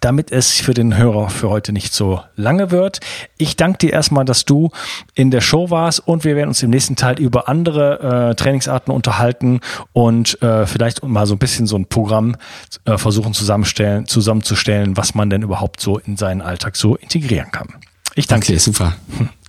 [0.00, 3.00] damit es für den Hörer für heute nicht so lange wird.
[3.36, 4.70] Ich danke dir erstmal, dass du
[5.14, 8.92] in der Show warst und wir werden uns im nächsten Teil über andere äh, Trainingsarten
[8.92, 9.60] unterhalten
[9.92, 12.36] und äh, vielleicht mal so ein bisschen so ein Programm
[12.84, 17.68] äh, versuchen zusammenstellen, zusammenzustellen, was man denn überhaupt so in seinen Alltag so integrieren kann.
[18.14, 18.60] Ich danke okay, dir.
[18.60, 18.94] super.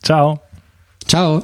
[0.01, 0.41] Ciao.
[1.07, 1.43] Ciao.